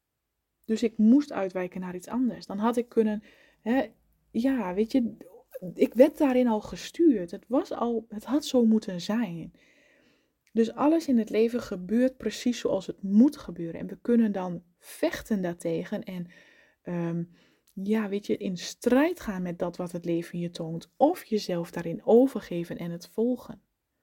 Dus 0.64 0.82
ik 0.82 0.98
moest 0.98 1.32
uitwijken 1.32 1.80
naar 1.80 1.94
iets 1.94 2.08
anders. 2.08 2.46
Dan 2.46 2.58
had 2.58 2.76
ik 2.76 2.88
kunnen, 2.88 3.22
hè, 3.60 3.92
ja, 4.30 4.74
weet 4.74 4.92
je, 4.92 5.16
ik 5.74 5.94
werd 5.94 6.18
daarin 6.18 6.48
al 6.48 6.60
gestuurd. 6.60 7.30
Het 7.30 7.44
was 7.48 7.72
al, 7.72 8.06
het 8.08 8.24
had 8.24 8.44
zo 8.44 8.64
moeten 8.64 9.00
zijn. 9.00 9.52
Dus 10.52 10.72
alles 10.72 11.08
in 11.08 11.18
het 11.18 11.30
leven 11.30 11.60
gebeurt 11.60 12.16
precies 12.16 12.58
zoals 12.58 12.86
het 12.86 13.02
moet 13.02 13.36
gebeuren. 13.36 13.80
En 13.80 13.86
we 13.86 13.98
kunnen 14.02 14.32
dan 14.32 14.62
vechten 14.78 15.42
daartegen 15.42 16.02
en 16.02 16.26
um, 16.84 17.30
ja, 17.82 18.08
weet 18.08 18.26
je, 18.26 18.36
in 18.36 18.56
strijd 18.56 19.20
gaan 19.20 19.42
met 19.42 19.58
dat 19.58 19.76
wat 19.76 19.92
het 19.92 20.04
leven 20.04 20.38
je 20.38 20.50
toont. 20.50 20.90
Of 20.96 21.24
jezelf 21.24 21.70
daarin 21.70 22.04
overgeven 22.04 22.78
en 22.78 22.90
het 22.90 23.08
volgen. 23.08 23.60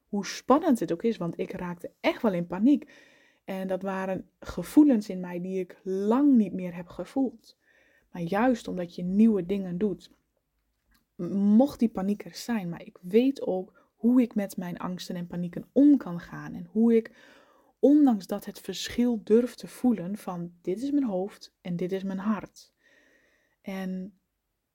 Hoe 0.07 0.25
spannend 0.25 0.79
het 0.79 0.91
ook 0.91 1.03
is, 1.03 1.17
want 1.17 1.39
ik 1.39 1.51
raakte 1.51 1.91
echt 1.99 2.21
wel 2.21 2.33
in 2.33 2.47
paniek. 2.47 2.91
En 3.43 3.67
dat 3.67 3.81
waren 3.81 4.29
gevoelens 4.39 5.09
in 5.09 5.19
mij 5.19 5.41
die 5.41 5.59
ik 5.59 5.79
lang 5.83 6.35
niet 6.35 6.53
meer 6.53 6.75
heb 6.75 6.87
gevoeld. 6.87 7.57
Maar 8.11 8.21
juist 8.21 8.67
omdat 8.67 8.95
je 8.95 9.03
nieuwe 9.03 9.45
dingen 9.45 9.77
doet, 9.77 10.11
mocht 11.31 11.79
die 11.79 11.89
paniek 11.89 12.25
er 12.25 12.35
zijn. 12.35 12.69
Maar 12.69 12.85
ik 12.85 12.97
weet 13.01 13.41
ook 13.41 13.89
hoe 13.95 14.21
ik 14.21 14.35
met 14.35 14.57
mijn 14.57 14.77
angsten 14.77 15.15
en 15.15 15.27
panieken 15.27 15.65
om 15.71 15.97
kan 15.97 16.19
gaan. 16.19 16.53
En 16.53 16.67
hoe 16.71 16.95
ik, 16.95 17.11
ondanks 17.79 18.27
dat 18.27 18.45
het 18.45 18.59
verschil 18.59 19.21
durf 19.23 19.55
te 19.55 19.67
voelen 19.67 20.17
van 20.17 20.51
dit 20.61 20.81
is 20.81 20.91
mijn 20.91 21.05
hoofd 21.05 21.53
en 21.61 21.75
dit 21.75 21.91
is 21.91 22.03
mijn 22.03 22.19
hart. 22.19 22.71
En 23.61 24.19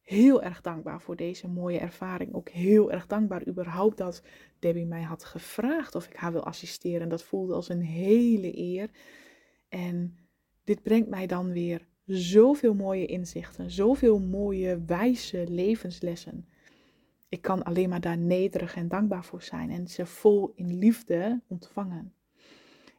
heel 0.00 0.42
erg 0.42 0.60
dankbaar 0.60 1.00
voor 1.00 1.16
deze 1.16 1.48
mooie 1.48 1.78
ervaring. 1.78 2.34
Ook 2.34 2.48
heel 2.48 2.92
erg 2.92 3.06
dankbaar 3.06 3.46
überhaupt 3.46 3.96
dat 3.96 4.22
Debbie 4.58 4.86
mij 4.86 5.02
had 5.02 5.24
gevraagd 5.24 5.94
of 5.94 6.06
ik 6.06 6.16
haar 6.16 6.32
wil 6.32 6.44
assisteren. 6.44 7.08
Dat 7.08 7.22
voelde 7.22 7.54
als 7.54 7.68
een 7.68 7.82
hele 7.82 8.58
eer. 8.58 8.90
En 9.68 10.16
dit 10.64 10.82
brengt 10.82 11.08
mij 11.08 11.26
dan 11.26 11.52
weer 11.52 11.86
zoveel 12.06 12.74
mooie 12.74 13.06
inzichten, 13.06 13.70
zoveel 13.70 14.18
mooie 14.18 14.84
wijze 14.86 15.46
levenslessen. 15.48 16.48
Ik 17.28 17.42
kan 17.42 17.62
alleen 17.62 17.88
maar 17.88 18.00
daar 18.00 18.18
nederig 18.18 18.76
en 18.76 18.88
dankbaar 18.88 19.24
voor 19.24 19.42
zijn 19.42 19.70
en 19.70 19.88
ze 19.88 20.06
vol 20.06 20.52
in 20.54 20.78
liefde 20.78 21.42
ontvangen. 21.48 22.12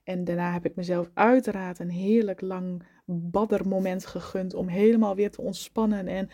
En 0.04 0.24
daarna 0.24 0.54
heb 0.54 0.66
ik 0.66 0.76
mezelf 0.76 1.10
uiteraard 1.14 1.80
een 1.80 1.90
heerlijk 1.90 2.42
lang 2.42 2.84
baddermoment 3.10 4.06
gegund 4.06 4.54
om 4.54 4.68
helemaal 4.68 5.16
weer 5.16 5.32
te 5.32 5.42
ontspannen 5.42 6.08
en 6.08 6.30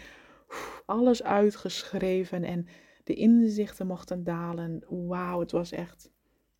alles 0.86 1.24
uitgeschreven 1.24 2.44
en 2.44 2.68
de 3.04 3.14
inzichten 3.14 3.88
mochten 3.88 4.24
dalen. 4.24 4.84
Wauw, 4.90 5.40
het 5.40 5.52
was 5.52 5.72
echt 5.72 6.12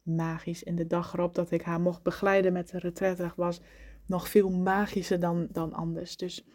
magisch. 0.02 0.64
En 0.64 0.76
de 0.76 0.88
dag 0.88 1.14
erop 1.14 1.36
dat 1.36 1.52
ik 1.52 1.62
haar 1.62 1.82
mocht 1.82 2.04
begeleiden 2.04 2.54
met 2.54 2.70
de 2.70 2.80
retreat 2.80 3.36
was 3.36 3.62
nog 4.06 4.30
veel 4.30 4.50
magischer 4.50 5.20
dan, 5.20 5.48
dan 5.52 5.74
anders. 5.74 6.18
Dus 6.18 6.46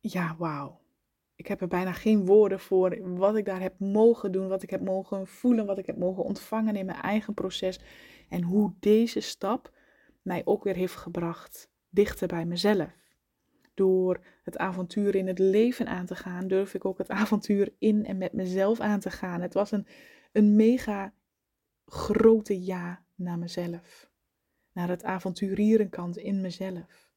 ja, 0.00 0.36
wauw. 0.38 0.80
Ik 1.34 1.46
heb 1.46 1.60
er 1.60 1.68
bijna 1.68 1.92
geen 1.92 2.26
woorden 2.26 2.60
voor 2.60 3.16
wat 3.16 3.36
ik 3.36 3.44
daar 3.44 3.60
heb 3.60 3.78
mogen 3.78 4.32
doen, 4.32 4.48
wat 4.48 4.62
ik 4.62 4.70
heb 4.70 4.80
mogen 4.80 5.26
voelen, 5.26 5.66
wat 5.66 5.78
ik 5.78 5.86
heb 5.86 5.96
mogen 5.96 6.24
ontvangen 6.24 6.76
in 6.76 6.86
mijn 6.86 7.00
eigen 7.00 7.34
proces. 7.34 7.80
En 8.28 8.42
hoe 8.42 8.72
deze 8.80 9.20
stap 9.20 9.70
mij 10.22 10.42
ook 10.44 10.64
weer 10.64 10.74
heeft 10.74 10.96
gebracht 10.96 11.70
dichter 11.88 12.28
bij 12.28 12.44
mezelf. 12.44 12.90
Door 13.74 14.24
het 14.42 14.58
avontuur 14.58 15.14
in 15.14 15.26
het 15.26 15.38
leven 15.38 15.86
aan 15.86 16.06
te 16.06 16.16
gaan, 16.16 16.48
durf 16.48 16.74
ik 16.74 16.84
ook 16.84 16.98
het 16.98 17.08
avontuur 17.08 17.72
in 17.78 18.06
en 18.06 18.18
met 18.18 18.32
mezelf 18.32 18.80
aan 18.80 19.00
te 19.00 19.10
gaan. 19.10 19.40
Het 19.40 19.54
was 19.54 19.70
een, 19.70 19.86
een 20.32 20.56
mega 20.56 21.12
grote 21.86 22.64
ja 22.64 23.04
naar 23.14 23.38
mezelf. 23.38 24.10
Naar 24.72 24.88
het 24.88 25.04
avonturierenkant 25.04 26.16
in 26.16 26.40
mezelf. 26.40 27.10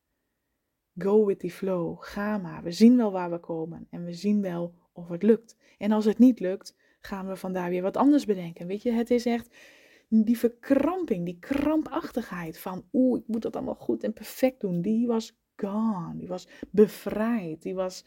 Go 0.98 1.26
with 1.26 1.40
the 1.40 1.50
flow. 1.50 1.98
Ga 2.00 2.38
maar. 2.38 2.64
We 2.64 2.72
zien 2.72 2.98
wel 2.98 3.12
waar 3.12 3.32
we 3.32 3.40
komen. 3.40 3.88
En 3.90 4.06
we 4.06 4.14
zien 4.14 4.42
wel 4.42 4.74
of 4.92 5.10
het 5.10 5.24
lukt. 5.24 5.58
En 5.78 5.92
als 5.92 6.06
het 6.06 6.18
niet 6.18 6.40
lukt, 6.40 6.76
gaan 7.00 7.28
we 7.28 7.36
vandaar 7.36 7.70
weer 7.70 7.82
wat 7.82 7.98
anders 7.98 8.26
bedenken. 8.26 8.68
Weet 8.68 8.82
je, 8.82 8.92
het 8.92 9.10
is 9.10 9.26
echt 9.26 9.56
die 10.22 10.38
verkramping, 10.38 11.26
die 11.26 11.40
krampachtigheid 11.40 12.60
van 12.60 12.86
oeh, 12.92 13.20
ik 13.20 13.28
moet 13.28 13.42
dat 13.42 13.56
allemaal 13.56 13.76
goed 13.76 14.04
en 14.04 14.14
perfect 14.14 14.60
doen. 14.60 14.82
Die 14.82 15.08
was 15.08 15.38
gone. 15.56 16.18
Die 16.18 16.28
was 16.28 16.48
bevrijd. 16.70 17.62
Die 17.62 17.76
was. 17.76 18.06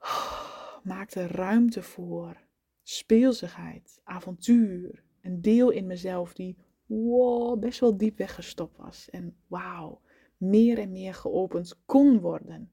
maakte 0.82 1.26
ruimte 1.26 1.82
voor 1.82 2.36
speelsigheid, 2.82 4.00
avontuur. 4.04 5.02
Een 5.22 5.40
deel 5.42 5.70
in 5.70 5.86
mezelf 5.86 6.34
die 6.34 6.56
wow, 6.86 7.58
best 7.60 7.80
wel 7.80 7.96
diep 7.96 8.18
weggestopt 8.18 8.76
was. 8.76 9.10
En 9.10 9.36
wauw, 9.46 10.00
meer 10.36 10.78
en 10.78 10.92
meer 10.92 11.14
geopend 11.14 11.80
kon 11.86 12.20
worden. 12.20 12.70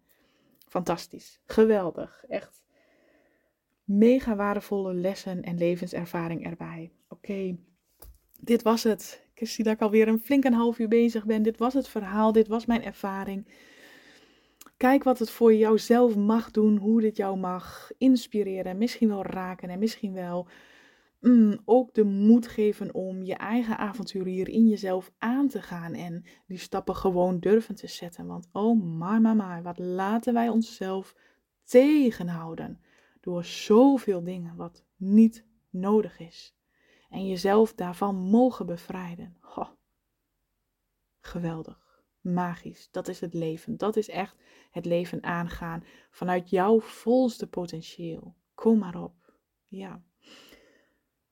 Fantastisch, 0.67 1.39
geweldig, 1.45 2.25
echt 2.27 2.63
mega 3.83 4.35
waardevolle 4.35 4.93
lessen 4.93 5.41
en 5.41 5.57
levenservaring 5.57 6.45
erbij. 6.45 6.91
Oké, 7.07 7.57
dit 8.43 8.61
was 8.61 8.83
het. 8.83 9.25
Ik 9.33 9.47
zie 9.47 9.63
dat 9.63 9.73
ik 9.73 9.81
alweer 9.81 10.07
een 10.07 10.19
flink 10.19 10.43
een 10.43 10.53
half 10.53 10.79
uur 10.79 10.87
bezig 10.87 11.25
ben. 11.25 11.43
Dit 11.43 11.57
was 11.57 11.73
het 11.73 11.87
verhaal, 11.87 12.31
dit 12.31 12.47
was 12.47 12.65
mijn 12.65 12.83
ervaring. 12.83 13.47
Kijk 14.77 15.03
wat 15.03 15.19
het 15.19 15.29
voor 15.29 15.53
jouzelf 15.53 16.15
mag 16.15 16.51
doen, 16.51 16.77
hoe 16.77 17.01
dit 17.01 17.17
jou 17.17 17.37
mag 17.37 17.91
inspireren, 17.97 18.77
misschien 18.77 19.07
wel 19.07 19.23
raken 19.23 19.69
en 19.69 19.79
misschien 19.79 20.13
wel 20.13 20.47
mm, 21.19 21.59
ook 21.65 21.93
de 21.93 22.03
moed 22.03 22.47
geven 22.47 22.93
om 22.93 23.23
je 23.23 23.35
eigen 23.35 23.77
avontuur 23.77 24.25
hier 24.25 24.49
in 24.49 24.67
jezelf 24.67 25.11
aan 25.17 25.47
te 25.47 25.61
gaan 25.61 25.93
en 25.93 26.25
die 26.47 26.57
stappen 26.57 26.95
gewoon 26.95 27.39
durven 27.39 27.75
te 27.75 27.87
zetten. 27.87 28.27
Want 28.27 28.49
oh 28.51 28.83
my, 28.83 29.33
my, 29.33 29.61
wat 29.61 29.79
laten 29.79 30.33
wij 30.33 30.49
onszelf 30.49 31.15
tegenhouden 31.63 32.79
door 33.21 33.45
zoveel 33.45 34.23
dingen 34.23 34.55
wat 34.55 34.83
niet 34.95 35.45
nodig 35.69 36.19
is 36.19 36.55
en 37.13 37.27
jezelf 37.27 37.73
daarvan 37.73 38.15
mogen 38.15 38.65
bevrijden. 38.65 39.37
Geweldig, 41.19 42.03
magisch, 42.21 42.87
dat 42.91 43.07
is 43.07 43.19
het 43.19 43.33
leven. 43.33 43.77
Dat 43.77 43.95
is 43.95 44.09
echt 44.09 44.35
het 44.71 44.85
leven 44.85 45.23
aangaan 45.23 45.83
vanuit 46.09 46.49
jouw 46.49 46.79
volste 46.79 47.47
potentieel. 47.47 48.35
Kom 48.53 48.77
maar 48.77 49.01
op. 49.01 49.13
Ja. 49.67 50.01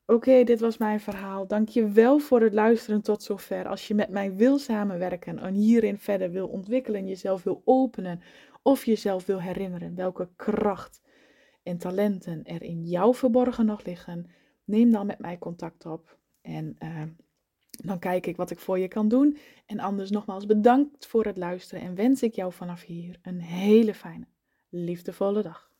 Oké, 0.06 0.44
dit 0.44 0.60
was 0.60 0.78
mijn 0.78 1.00
verhaal. 1.00 1.48
Dank 1.48 1.70
je 1.70 1.90
wel 1.90 2.20
voor 2.20 2.42
het 2.42 2.54
luisteren 2.54 3.02
tot 3.02 3.24
zover. 3.24 3.68
Als 3.68 3.88
je 3.88 3.94
met 3.94 4.10
mij 4.10 4.36
wil 4.36 4.60
samenwerken 4.60 5.40
en 5.40 5.54
hierin 5.54 5.98
verder 5.98 6.32
wil 6.32 6.48
ontwikkelen, 6.48 7.08
jezelf 7.08 7.44
wil 7.44 7.62
openen 7.66 8.22
of 8.62 8.86
jezelf 8.86 9.26
wil 9.26 9.42
herinneren 9.42 9.96
welke 9.96 10.30
kracht 10.36 11.02
en 11.64 11.78
talenten 11.78 12.44
er 12.44 12.62
in 12.62 12.84
jou 12.84 13.16
verborgen 13.16 13.66
nog 13.66 13.86
liggen, 13.86 14.30
neem 14.72 14.92
dan 14.92 15.06
met 15.06 15.20
mij 15.20 15.38
contact 15.38 15.86
op. 15.86 16.18
En 16.42 16.76
uh, 16.84 17.02
dan 17.72 18.00
kijk 18.00 18.28
ik 18.28 18.38
wat 18.38 18.52
ik 18.52 18.60
voor 18.60 18.80
je 18.80 18.88
kan 18.88 19.08
doen. 19.08 19.38
En 19.66 19.80
anders 19.80 20.10
nogmaals 20.10 20.46
bedankt 20.46 21.06
voor 21.06 21.26
het 21.26 21.38
luisteren 21.38 21.84
en 21.84 21.96
wens 21.96 22.24
ik 22.24 22.36
jou 22.36 22.54
vanaf 22.54 22.82
hier 22.82 23.20
een 23.22 23.42
hele 23.42 23.94
fijne, 23.94 24.26
liefdevolle 24.70 25.42
dag. 25.42 25.71